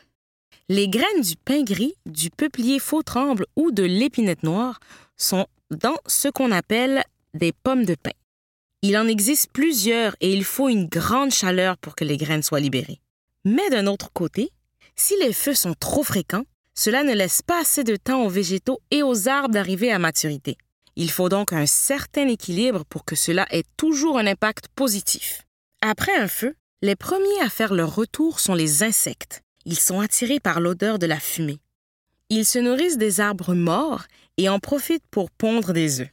Les 0.70 0.88
graines 0.88 1.20
du 1.20 1.36
pin 1.36 1.62
gris, 1.64 1.92
du 2.06 2.30
peuplier 2.30 2.78
faux 2.78 3.02
tremble 3.02 3.44
ou 3.54 3.72
de 3.72 3.82
l'épinette 3.82 4.42
noire 4.42 4.80
sont 5.18 5.46
dans 5.70 5.98
ce 6.06 6.28
qu'on 6.28 6.50
appelle 6.50 7.04
des 7.34 7.52
pommes 7.52 7.84
de 7.84 7.94
pin. 7.94 8.12
Il 8.80 8.96
en 8.96 9.06
existe 9.06 9.50
plusieurs 9.52 10.16
et 10.22 10.32
il 10.32 10.44
faut 10.44 10.70
une 10.70 10.86
grande 10.86 11.30
chaleur 11.30 11.76
pour 11.76 11.94
que 11.94 12.04
les 12.04 12.16
graines 12.16 12.42
soient 12.42 12.58
libérées. 12.58 13.02
Mais 13.44 13.68
d'un 13.68 13.86
autre 13.86 14.10
côté, 14.14 14.50
si 14.96 15.14
les 15.20 15.34
feux 15.34 15.52
sont 15.52 15.74
trop 15.74 16.02
fréquents, 16.02 16.46
cela 16.72 17.02
ne 17.02 17.12
laisse 17.12 17.42
pas 17.42 17.60
assez 17.60 17.84
de 17.84 17.96
temps 17.96 18.24
aux 18.24 18.30
végétaux 18.30 18.80
et 18.90 19.02
aux 19.02 19.28
arbres 19.28 19.52
d'arriver 19.52 19.92
à 19.92 19.98
maturité. 19.98 20.56
Il 20.96 21.10
faut 21.10 21.28
donc 21.28 21.52
un 21.52 21.66
certain 21.66 22.28
équilibre 22.28 22.86
pour 22.86 23.04
que 23.04 23.14
cela 23.14 23.46
ait 23.50 23.64
toujours 23.76 24.18
un 24.18 24.26
impact 24.26 24.68
positif. 24.74 25.42
Après 25.82 26.16
un 26.16 26.28
feu, 26.28 26.54
les 26.82 26.96
premiers 26.96 27.40
à 27.42 27.50
faire 27.50 27.74
leur 27.74 27.94
retour 27.94 28.40
sont 28.40 28.54
les 28.54 28.82
insectes. 28.82 29.42
Ils 29.66 29.78
sont 29.78 30.00
attirés 30.00 30.40
par 30.40 30.60
l'odeur 30.60 30.98
de 30.98 31.06
la 31.06 31.20
fumée. 31.20 31.58
Ils 32.30 32.46
se 32.46 32.58
nourrissent 32.58 32.96
des 32.96 33.20
arbres 33.20 33.54
morts 33.54 34.04
et 34.38 34.48
en 34.48 34.58
profitent 34.58 35.06
pour 35.10 35.30
pondre 35.30 35.74
des 35.74 36.00
œufs. 36.00 36.08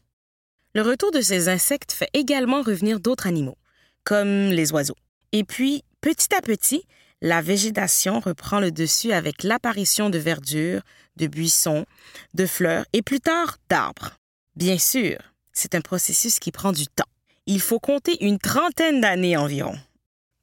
Le 0.76 0.82
retour 0.82 1.12
de 1.12 1.22
ces 1.22 1.48
insectes 1.48 1.94
fait 1.94 2.10
également 2.14 2.62
revenir 2.62 3.00
d'autres 3.00 3.28
animaux, 3.28 3.58
comme 4.04 4.50
les 4.50 4.74
oiseaux. 4.74 4.98
Et 5.32 5.46
puis, 5.46 5.84
petit 6.02 6.36
à 6.36 6.42
petit, 6.42 6.84
la 7.22 7.42
végétation 7.42 8.20
reprend 8.20 8.60
le 8.60 8.72
dessus 8.72 9.14
avec 9.14 9.44
l'apparition 9.44 10.10
de 10.10 10.18
verdure, 10.18 10.82
de 11.16 11.28
buissons, 11.28 11.86
de 12.34 12.46
fleurs 12.46 12.86
et 12.92 13.02
plus 13.02 13.22
tard 13.22 13.58
d'arbres. 13.70 14.18
Bien 14.58 14.78
sûr, 14.78 15.18
c'est 15.54 15.76
un 15.76 15.82
processus 15.82 16.40
qui 16.40 16.52
prend 16.52 16.74
du 16.74 16.88
temps. 16.88 17.08
Il 17.46 17.62
faut 17.62 17.80
compter 17.80 18.24
une 18.26 18.38
trentaine 18.38 19.00
d'années 19.00 19.38
environ. 19.38 19.78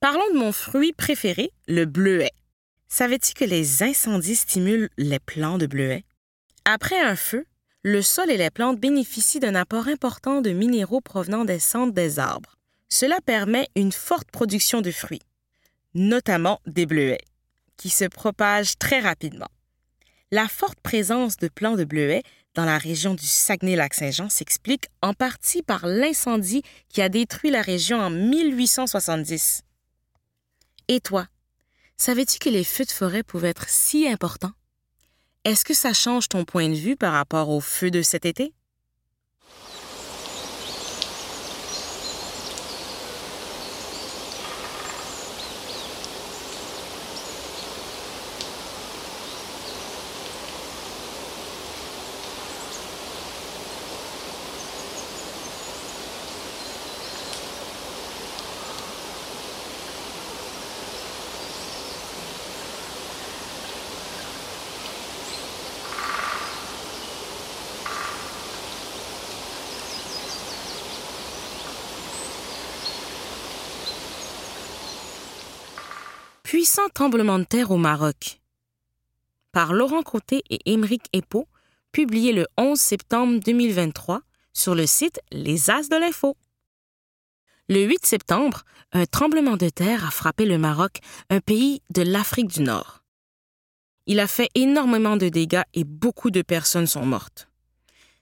Parlons 0.05 0.35
de 0.35 0.39
mon 0.39 0.53
fruit 0.53 0.93
préféré, 0.93 1.51
le 1.67 1.87
bleuet. 1.87 2.33
Savais-tu 2.89 3.33
que 3.33 3.47
les 3.47 3.83
incendies 3.83 4.37
stimulent 4.37 4.91
les 4.99 5.19
plants 5.19 5.57
de 5.57 5.65
bleuet? 5.65 6.05
Après 6.67 7.01
un 7.01 7.17
feu, 7.17 7.47
le 7.81 8.03
sol 8.03 8.31
et 8.31 8.37
les 8.37 8.51
plantes 8.51 8.79
bénéficient 8.79 9.41
d'un 9.41 9.55
apport 9.55 9.89
important 9.89 10.43
de 10.43 10.51
minéraux 10.51 11.01
provenant 11.01 11.47
des 11.47 11.59
cendres 11.59 11.95
des 11.95 12.19
arbres. 12.19 12.57
Cela 12.91 13.19
permet 13.25 13.67
une 13.77 13.93
forte 13.93 14.31
production 14.31 14.83
de 14.83 14.91
fruits, 14.91 15.23
notamment 15.95 16.61
des 16.67 16.85
bleuets, 16.85 17.25
qui 17.79 17.89
se 17.89 18.05
propagent 18.05 18.77
très 18.77 19.01
rapidement. 19.01 19.49
La 20.31 20.49
forte 20.49 20.81
présence 20.81 21.39
de 21.39 21.49
plants 21.49 21.77
de 21.77 21.85
bleuets 21.85 22.25
dans 22.55 22.67
la 22.67 22.77
région 22.77 23.15
du 23.15 23.25
Saguenay-Lac-Saint-Jean 23.25 24.29
s'explique 24.29 24.89
en 25.01 25.15
partie 25.15 25.63
par 25.63 25.87
l'incendie 25.87 26.61
qui 26.91 27.01
a 27.01 27.09
détruit 27.09 27.51
la 27.51 27.63
région 27.63 28.01
en 28.01 28.11
1870. 28.11 29.63
Et 30.89 31.01
toi, 31.01 31.27
savais-tu 31.97 32.39
que 32.39 32.51
les 32.51 32.63
feux 32.63 32.85
de 32.85 32.91
forêt 32.91 33.23
pouvaient 33.23 33.49
être 33.49 33.69
si 33.69 34.07
importants? 34.07 34.53
Est-ce 35.45 35.65
que 35.65 35.73
ça 35.73 35.95
change 35.95 36.29
ton 36.29 36.45
point 36.45 36.69
de 36.69 36.75
vue 36.75 36.97
par 36.97 37.15
rapport 37.15 37.49
aux 37.49 37.61
feux 37.61 37.91
de 37.91 38.03
cet 38.03 38.27
été? 38.27 38.53
Puissant 76.45 76.91
tremblement 76.93 77.39
de 77.39 77.45
terre 77.45 77.71
au 77.71 77.79
Maroc. 77.79 78.43
Par 79.51 79.73
Laurent 79.73 80.03
Côté 80.03 80.43
et 80.51 80.61
Émeric 80.71 81.09
Epo, 81.15 81.49
publié 81.91 82.33
le 82.33 82.47
11 82.59 82.79
septembre 82.79 83.41
2023 83.41 84.21
sur 84.53 84.75
le 84.75 84.87
site 84.87 85.21
Les 85.33 85.71
As 85.71 85.89
de 85.89 85.97
l'Info. 85.97 86.37
Le 87.71 87.85
8 87.85 88.05
septembre, 88.05 88.65
un 88.93 89.07
tremblement 89.07 89.57
de 89.57 89.71
terre 89.71 90.07
a 90.07 90.11
frappé 90.11 90.45
le 90.45 90.59
Maroc, 90.59 90.99
un 91.31 91.41
pays 91.41 91.81
de 91.89 92.03
l'Afrique 92.03 92.49
du 92.49 92.61
Nord. 92.61 93.03
Il 94.07 94.21
a 94.21 94.27
fait 94.27 94.51
énormément 94.55 95.17
de 95.17 95.31
dégâts 95.31 95.65
et 95.73 95.85
beaucoup 95.85 96.31
de 96.31 96.43
personnes 96.43 96.87
sont 96.87 97.07
mortes. 97.07 97.49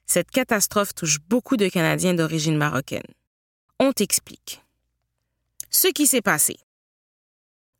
Cette 0.07 0.31
catastrophe 0.31 0.95
touche 0.95 1.19
beaucoup 1.29 1.57
de 1.57 1.69
Canadiens 1.69 2.15
d'origine 2.15 2.57
marocaine. 2.57 3.03
On 3.81 3.93
t'explique. 3.93 4.63
Ce 5.71 5.89
qui 5.89 6.07
s'est 6.07 6.23
passé. 6.23 6.57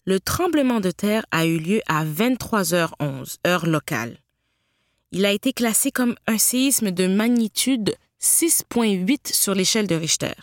Le 0.05 0.19
tremblement 0.19 0.81
de 0.81 0.91
terre 0.91 1.25
a 1.31 1.47
eu 1.47 1.59
lieu 1.59 1.81
à 1.87 2.05
23h11, 2.05 3.37
heure 3.47 3.67
locale. 3.67 4.19
Il 5.13 5.25
a 5.25 5.31
été 5.31 5.53
classé 5.53 5.93
comme 5.93 6.17
un 6.27 6.39
séisme 6.39 6.91
de 6.91 7.07
magnitude 7.07 7.95
6.8 8.21 9.33
sur 9.33 9.55
l'échelle 9.55 9.87
de 9.87 9.95
Richter. 9.95 10.35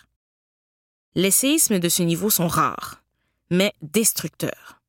Les 1.15 1.32
séismes 1.32 1.80
de 1.80 1.89
ce 1.89 2.04
niveau 2.04 2.30
sont 2.30 2.48
rares, 2.48 3.04
mais 3.50 3.74
destructeurs. 3.82 4.80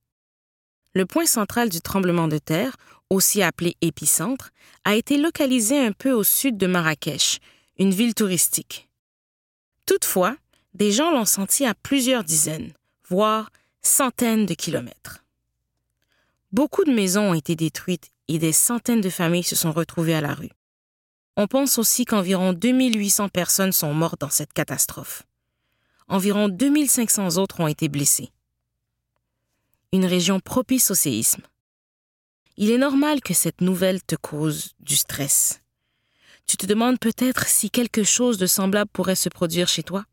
Le 0.94 1.06
point 1.06 1.26
central 1.26 1.68
du 1.68 1.80
tremblement 1.80 2.28
de 2.28 2.38
terre, 2.38 2.76
aussi 3.10 3.42
appelé 3.42 3.76
épicentre, 3.80 4.50
a 4.84 4.94
été 4.94 5.18
localisé 5.18 5.84
un 5.84 5.92
peu 5.92 6.12
au 6.12 6.22
sud 6.22 6.56
de 6.56 6.66
Marrakech, 6.66 7.40
une 7.78 7.92
ville 7.92 8.14
touristique. 8.14 8.88
Toutefois, 9.86 10.36
des 10.74 10.92
gens 10.92 11.10
l'ont 11.10 11.24
senti 11.24 11.66
à 11.66 11.74
plusieurs 11.74 12.22
dizaines, 12.22 12.72
voire 13.08 13.50
centaines 13.82 14.46
de 14.46 14.54
kilomètres. 14.54 15.24
Beaucoup 16.52 16.84
de 16.84 16.92
maisons 16.92 17.30
ont 17.30 17.34
été 17.34 17.56
détruites 17.56 18.10
et 18.28 18.38
des 18.38 18.52
centaines 18.52 19.00
de 19.00 19.10
familles 19.10 19.44
se 19.44 19.56
sont 19.56 19.72
retrouvées 19.72 20.14
à 20.14 20.20
la 20.20 20.34
rue. 20.34 20.50
On 21.36 21.46
pense 21.46 21.78
aussi 21.78 22.04
qu'environ 22.04 22.52
2800 22.52 23.28
personnes 23.28 23.72
sont 23.72 23.94
mortes 23.94 24.20
dans 24.20 24.30
cette 24.30 24.52
catastrophe. 24.52 25.22
Environ 26.08 26.48
2500 26.48 27.36
autres 27.36 27.60
ont 27.60 27.68
été 27.68 27.88
blessées. 27.88 28.30
Une 29.92 30.04
région 30.04 30.40
propice 30.40 30.90
au 30.90 30.94
séisme. 30.94 31.42
Il 32.56 32.70
est 32.70 32.78
normal 32.78 33.20
que 33.20 33.32
cette 33.32 33.60
nouvelle 33.60 34.02
te 34.02 34.16
cause 34.16 34.74
du 34.80 34.96
stress. 34.96 35.62
Tu 36.46 36.56
te 36.56 36.66
demandes 36.66 36.98
peut-être 36.98 37.46
si 37.46 37.70
quelque 37.70 38.02
chose 38.02 38.36
de 38.36 38.46
semblable 38.46 38.90
pourrait 38.92 39.14
se 39.14 39.28
produire 39.28 39.68
chez 39.68 39.84
toi. 39.84 40.04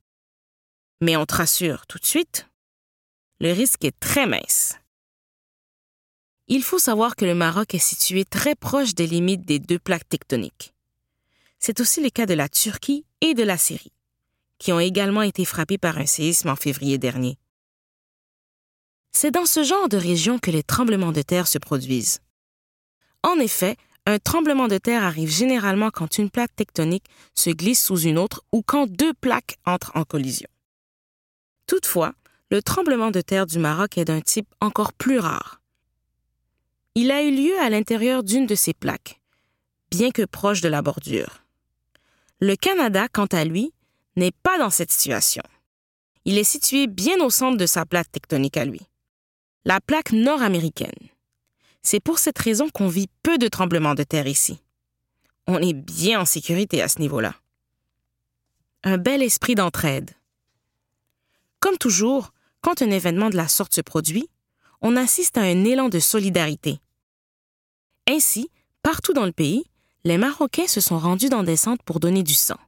Mais 1.02 1.18
on 1.18 1.26
te 1.26 1.36
rassure 1.36 1.88
tout 1.88 1.98
de 1.98 2.06
suite, 2.06 2.48
le 3.40 3.52
risque 3.52 3.86
est 3.86 4.00
très 4.00 4.26
mince. 4.26 4.76
Il 6.48 6.64
faut 6.64 6.80
savoir 6.80 7.16
que 7.16 7.26
le 7.26 7.36
Maroc 7.36 7.76
est 7.76 7.80
situé 7.80 8.26
très 8.26 8.56
proche 8.56 8.96
des 8.96 9.06
limites 9.06 9.46
des 9.46 9.60
deux 9.60 9.80
plaques 9.80 10.08
tectoniques. 10.08 10.74
C'est 11.60 11.80
aussi 11.82 12.02
le 12.02 12.10
cas 12.10 12.26
de 12.26 12.34
la 12.34 12.50
Turquie 12.50 13.06
et 13.22 13.34
de 13.34 13.44
la 13.44 13.58
Syrie, 13.58 13.92
qui 14.58 14.72
ont 14.72 14.80
également 14.80 15.24
été 15.24 15.44
frappés 15.44 15.78
par 15.78 15.98
un 15.98 16.06
séisme 16.06 16.50
en 16.50 16.56
février 16.56 16.98
dernier. 16.98 17.38
C'est 19.12 19.32
dans 19.32 19.46
ce 19.46 19.64
genre 19.64 19.90
de 19.90 19.98
région 19.98 20.40
que 20.40 20.52
les 20.52 20.64
tremblements 20.64 21.12
de 21.12 21.22
terre 21.22 21.48
se 21.48 21.58
produisent. 21.58 22.20
En 23.24 23.40
effet, 23.40 23.76
un 24.06 24.20
tremblement 24.20 24.68
de 24.70 24.78
terre 24.78 25.04
arrive 25.04 25.30
généralement 25.30 25.90
quand 25.90 26.18
une 26.18 26.30
plaque 26.30 26.56
tectonique 26.56 27.06
se 27.34 27.50
glisse 27.50 27.84
sous 27.84 28.00
une 28.00 28.18
autre 28.18 28.44
ou 28.54 28.62
quand 28.62 28.88
deux 28.88 29.14
plaques 29.14 29.58
entrent 29.66 29.92
en 29.96 30.06
collision. 30.06 30.48
Toutefois, 31.66 32.14
le 32.50 32.62
tremblement 32.62 33.12
de 33.12 33.22
terre 33.22 33.46
du 33.46 33.60
Maroc 33.60 33.98
est 33.98 34.06
d'un 34.06 34.22
type 34.22 34.48
encore 34.62 34.94
plus 34.94 35.20
rare. 35.20 35.62
Il 36.96 37.12
a 37.12 37.22
eu 37.22 37.32
lieu 37.32 37.60
à 37.60 37.70
l'intérieur 37.70 38.24
d'une 38.24 38.48
de 38.48 38.56
ces 38.56 38.74
plaques, 38.74 39.22
bien 39.92 40.12
que 40.12 40.24
proche 40.24 40.62
de 40.62 40.70
la 40.70 40.82
bordure. 40.82 41.44
Le 42.40 42.56
Canada, 42.56 43.08
quant 43.08 43.26
à 43.28 43.44
lui, 43.44 43.74
n'est 44.16 44.32
pas 44.32 44.58
dans 44.58 44.70
cette 44.70 44.92
situation. 44.92 45.44
Il 46.26 46.38
est 46.38 46.44
situé 46.44 46.88
bien 46.88 47.20
au 47.22 47.30
centre 47.30 47.58
de 47.58 47.66
sa 47.66 47.86
plaque 47.86 48.12
tectonique 48.12 48.58
à 48.58 48.66
lui, 48.66 48.82
la 49.66 49.80
plaque 49.80 50.12
nord-américaine. 50.12 51.10
C'est 51.82 52.00
pour 52.00 52.20
cette 52.20 52.38
raison 52.38 52.70
qu'on 52.70 52.88
vit 52.88 53.08
peu 53.24 53.38
de 53.38 53.48
tremblements 53.48 53.96
de 53.96 54.04
terre 54.04 54.28
ici. 54.28 54.62
On 55.46 55.62
est 55.62 55.74
bien 55.74 56.20
en 56.22 56.26
sécurité 56.26 56.82
à 56.82 56.88
ce 56.88 57.00
niveau-là. 57.00 57.36
Un 58.84 58.98
bel 58.98 59.24
esprit 59.24 59.56
d'entraide. 59.56 60.12
Comme 61.60 61.78
toujours, 61.78 62.34
quand 62.68 62.82
un 62.82 62.92
événement 62.92 63.30
de 63.30 63.38
la 63.38 63.48
sorte 63.48 63.74
se 63.74 63.80
produit, 63.80 64.30
on 64.82 64.98
assiste 64.98 65.38
à 65.38 65.42
un 65.44 65.64
élan 65.64 65.88
de 65.88 66.00
solidarité. 66.00 66.82
Ainsi, 68.10 68.52
partout 68.84 69.14
dans 69.14 69.26
le 69.26 69.32
pays, 69.32 69.64
les 70.04 70.18
Marocains 70.18 70.68
se 70.68 70.82
sont 70.82 71.00
rendus 71.00 71.30
dans 71.30 71.44
des 71.44 71.56
centres 71.56 71.86
pour 71.86 72.02
donner 72.02 72.24
du 72.24 72.34
sang. 72.34 72.60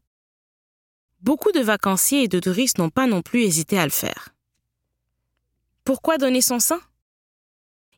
Beaucoup 1.19 1.51
de 1.51 1.59
vacanciers 1.59 2.23
et 2.23 2.27
de 2.29 2.39
touristes 2.39 2.77
n'ont 2.77 2.89
pas 2.89 3.07
non 3.07 3.21
plus 3.21 3.41
hésité 3.41 3.77
à 3.77 3.83
le 3.83 3.91
faire. 3.91 4.29
Pourquoi 5.83 6.17
donner 6.17 6.41
son 6.41 6.61
sang? 6.61 6.79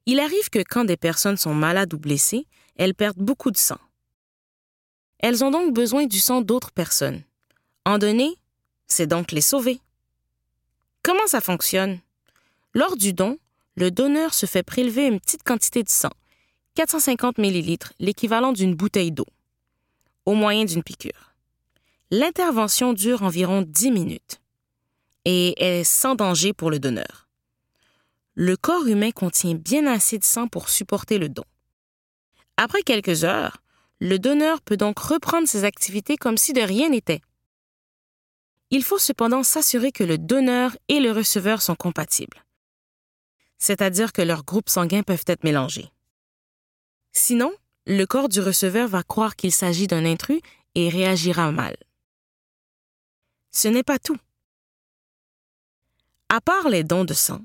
Il 0.07 0.19
arrive 0.19 0.49
que 0.49 0.63
quand 0.67 0.85
des 0.85 0.97
personnes 0.97 1.37
sont 1.37 1.53
malades 1.53 1.93
ou 1.93 1.99
blessées, 1.99 2.47
elles 2.77 2.95
perdent 2.95 3.19
beaucoup 3.19 3.51
de 3.51 3.57
sang. 3.57 3.79
Elles 5.19 5.43
ont 5.43 5.51
donc 5.51 5.71
besoin 5.71 6.07
du 6.07 6.19
sang 6.19 6.41
d'autres 6.41 6.71
personnes. 6.71 7.21
En 7.85 7.99
donner, 7.99 8.33
c'est 8.87 9.05
donc 9.05 9.31
les 9.31 9.41
sauver. 9.41 9.79
Comment 11.03 11.25
ça 11.25 11.41
fonctionne? 11.41 11.99
Lors 12.75 12.95
du 12.95 13.11
don, 13.11 13.39
le 13.75 13.89
donneur 13.89 14.33
se 14.35 14.45
fait 14.45 14.61
prélever 14.61 15.07
une 15.07 15.19
petite 15.19 15.43
quantité 15.43 15.81
de 15.81 15.89
sang, 15.89 16.11
450 16.75 17.39
ml, 17.39 17.77
l'équivalent 17.99 18.53
d'une 18.53 18.75
bouteille 18.75 19.11
d'eau, 19.11 19.25
au 20.25 20.35
moyen 20.35 20.63
d'une 20.63 20.83
piqûre. 20.83 21.33
L'intervention 22.11 22.93
dure 22.93 23.23
environ 23.23 23.63
10 23.67 23.91
minutes 23.91 24.41
et 25.25 25.55
est 25.63 25.83
sans 25.83 26.13
danger 26.13 26.53
pour 26.53 26.69
le 26.69 26.77
donneur. 26.77 27.27
Le 28.35 28.55
corps 28.55 28.85
humain 28.85 29.11
contient 29.11 29.55
bien 29.55 29.87
assez 29.87 30.19
de 30.19 30.23
sang 30.23 30.47
pour 30.47 30.69
supporter 30.69 31.17
le 31.17 31.29
don. 31.29 31.43
Après 32.57 32.83
quelques 32.83 33.23
heures, 33.23 33.57
le 33.99 34.19
donneur 34.19 34.61
peut 34.61 34.77
donc 34.77 34.99
reprendre 34.99 35.47
ses 35.47 35.63
activités 35.63 36.17
comme 36.17 36.37
si 36.37 36.53
de 36.53 36.61
rien 36.61 36.89
n'était. 36.89 37.21
Il 38.71 38.84
faut 38.84 38.97
cependant 38.97 39.43
s'assurer 39.43 39.91
que 39.91 40.03
le 40.03 40.17
donneur 40.17 40.77
et 40.88 40.99
le 41.01 41.12
receveur 41.12 41.62
sont 41.62 41.75
compatibles, 41.75 42.43
c'est-à-dire 43.57 44.13
que 44.13 44.21
leurs 44.21 44.45
groupes 44.45 44.69
sanguins 44.69 45.03
peuvent 45.03 45.25
être 45.27 45.43
mélangés. 45.43 45.91
Sinon, 47.12 47.51
le 47.86 48.05
corps 48.05 48.29
du 48.29 48.39
receveur 48.39 48.88
va 48.88 49.03
croire 49.03 49.36
qu'il 49.36 49.51
s'agit 49.51 49.88
d'un 49.88 50.05
intrus 50.05 50.39
et 50.75 50.88
réagira 50.88 51.51
mal. 51.51 51.75
Ce 53.51 53.67
n'est 53.67 53.84
pas 53.84 53.99
tout. 53.99 54.17
À 56.29 56.39
part 56.39 56.69
les 56.69 56.86
dons 56.86 57.03
de 57.03 57.13
sang, 57.13 57.41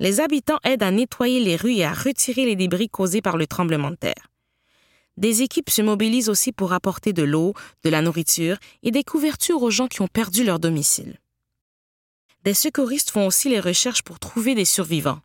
les 0.00 0.18
habitants 0.18 0.58
aident 0.64 0.82
à 0.82 0.90
nettoyer 0.90 1.38
les 1.38 1.54
rues 1.54 1.74
et 1.74 1.84
à 1.84 1.92
retirer 1.92 2.46
les 2.46 2.56
débris 2.56 2.88
causés 2.88 3.22
par 3.22 3.36
le 3.36 3.46
tremblement 3.46 3.90
de 3.90 3.96
terre. 3.96 4.30
Des 5.20 5.42
équipes 5.42 5.68
se 5.68 5.82
mobilisent 5.82 6.30
aussi 6.30 6.50
pour 6.50 6.72
apporter 6.72 7.12
de 7.12 7.22
l'eau, 7.22 7.52
de 7.84 7.90
la 7.90 8.00
nourriture 8.00 8.56
et 8.82 8.90
des 8.90 9.04
couvertures 9.04 9.62
aux 9.62 9.70
gens 9.70 9.86
qui 9.86 10.00
ont 10.00 10.08
perdu 10.08 10.44
leur 10.44 10.58
domicile. 10.58 11.20
Des 12.42 12.54
secouristes 12.54 13.10
font 13.10 13.26
aussi 13.26 13.50
les 13.50 13.60
recherches 13.60 14.02
pour 14.02 14.18
trouver 14.18 14.54
des 14.54 14.64
survivants. 14.64 15.20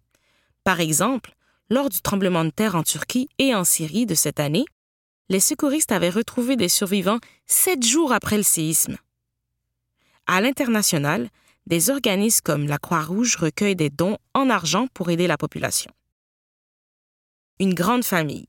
Par 0.65 0.81
exemple, 0.81 1.34
lors 1.69 1.88
du 1.88 2.01
tremblement 2.01 2.43
de 2.43 2.49
terre 2.49 2.75
en 2.75 2.84
Turquie 2.84 3.29
et 3.39 3.55
en 3.55 3.63
Syrie 3.63 4.05
de 4.05 4.15
cette 4.15 4.41
année, 4.41 4.65
les 5.29 5.39
secouristes 5.39 5.93
avaient 5.93 6.10
retrouvé 6.10 6.58
des 6.58 6.67
survivants 6.67 7.19
sept 7.45 7.81
jours 7.81 8.12
après 8.12 8.36
le 8.36 8.43
séisme. 8.43 8.97
À 10.27 10.41
l'international, 10.41 11.29
des 11.67 11.89
organismes 11.89 12.41
comme 12.43 12.67
la 12.67 12.79
Croix-Rouge 12.79 13.38
recueillent 13.38 13.77
des 13.77 13.89
dons 13.89 14.17
en 14.34 14.49
argent 14.49 14.88
pour 14.93 15.10
aider 15.10 15.25
la 15.25 15.38
population. 15.38 15.91
Une 17.62 17.73
grande 17.73 18.03
famille. 18.03 18.47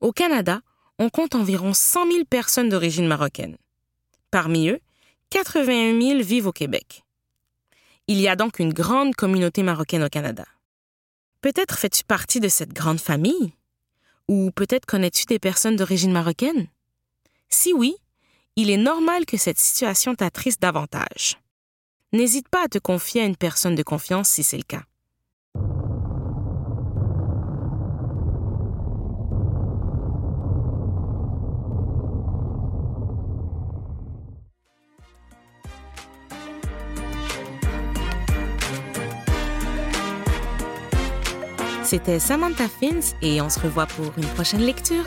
Au 0.00 0.12
Canada, 0.12 0.60
on 0.98 1.10
compte 1.10 1.34
environ 1.34 1.74
100 1.74 2.10
000 2.10 2.24
personnes 2.24 2.68
d'origine 2.68 3.06
marocaine. 3.06 3.56
Parmi 4.30 4.68
eux, 4.68 4.80
81 5.30 6.00
000 6.00 6.22
vivent 6.22 6.46
au 6.46 6.52
Québec. 6.52 7.02
Il 8.06 8.20
y 8.20 8.28
a 8.28 8.36
donc 8.36 8.58
une 8.58 8.72
grande 8.72 9.14
communauté 9.14 9.62
marocaine 9.62 10.04
au 10.04 10.08
Canada. 10.08 10.44
Peut-être 11.40 11.78
fais-tu 11.78 12.04
partie 12.04 12.40
de 12.40 12.48
cette 12.48 12.72
grande 12.72 13.00
famille? 13.00 13.52
Ou 14.28 14.50
peut-être 14.50 14.86
connais-tu 14.86 15.26
des 15.26 15.38
personnes 15.38 15.76
d'origine 15.76 16.12
marocaine? 16.12 16.68
Si 17.48 17.72
oui, 17.72 17.96
il 18.56 18.70
est 18.70 18.76
normal 18.76 19.26
que 19.26 19.36
cette 19.36 19.58
situation 19.58 20.14
t'attriste 20.14 20.62
davantage. 20.62 21.38
N'hésite 22.12 22.48
pas 22.48 22.64
à 22.64 22.68
te 22.68 22.78
confier 22.78 23.22
à 23.22 23.26
une 23.26 23.36
personne 23.36 23.74
de 23.74 23.82
confiance 23.82 24.28
si 24.28 24.42
c'est 24.42 24.56
le 24.56 24.62
cas. 24.62 24.84
C'était 41.86 42.18
Samantha 42.18 42.64
Fins 42.66 43.14
et 43.22 43.40
on 43.40 43.48
se 43.48 43.60
revoit 43.60 43.86
pour 43.86 44.12
une 44.16 44.26
prochaine 44.34 44.62
lecture. 44.62 45.04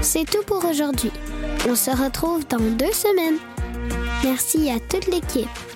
C'est 0.00 0.24
tout 0.24 0.42
pour 0.46 0.64
aujourd'hui. 0.64 1.12
On 1.68 1.76
se 1.76 1.90
retrouve 1.90 2.48
dans 2.48 2.56
deux 2.56 2.92
semaines. 2.92 3.36
Merci 4.24 4.70
à 4.70 4.80
toute 4.80 5.08
l'équipe. 5.08 5.75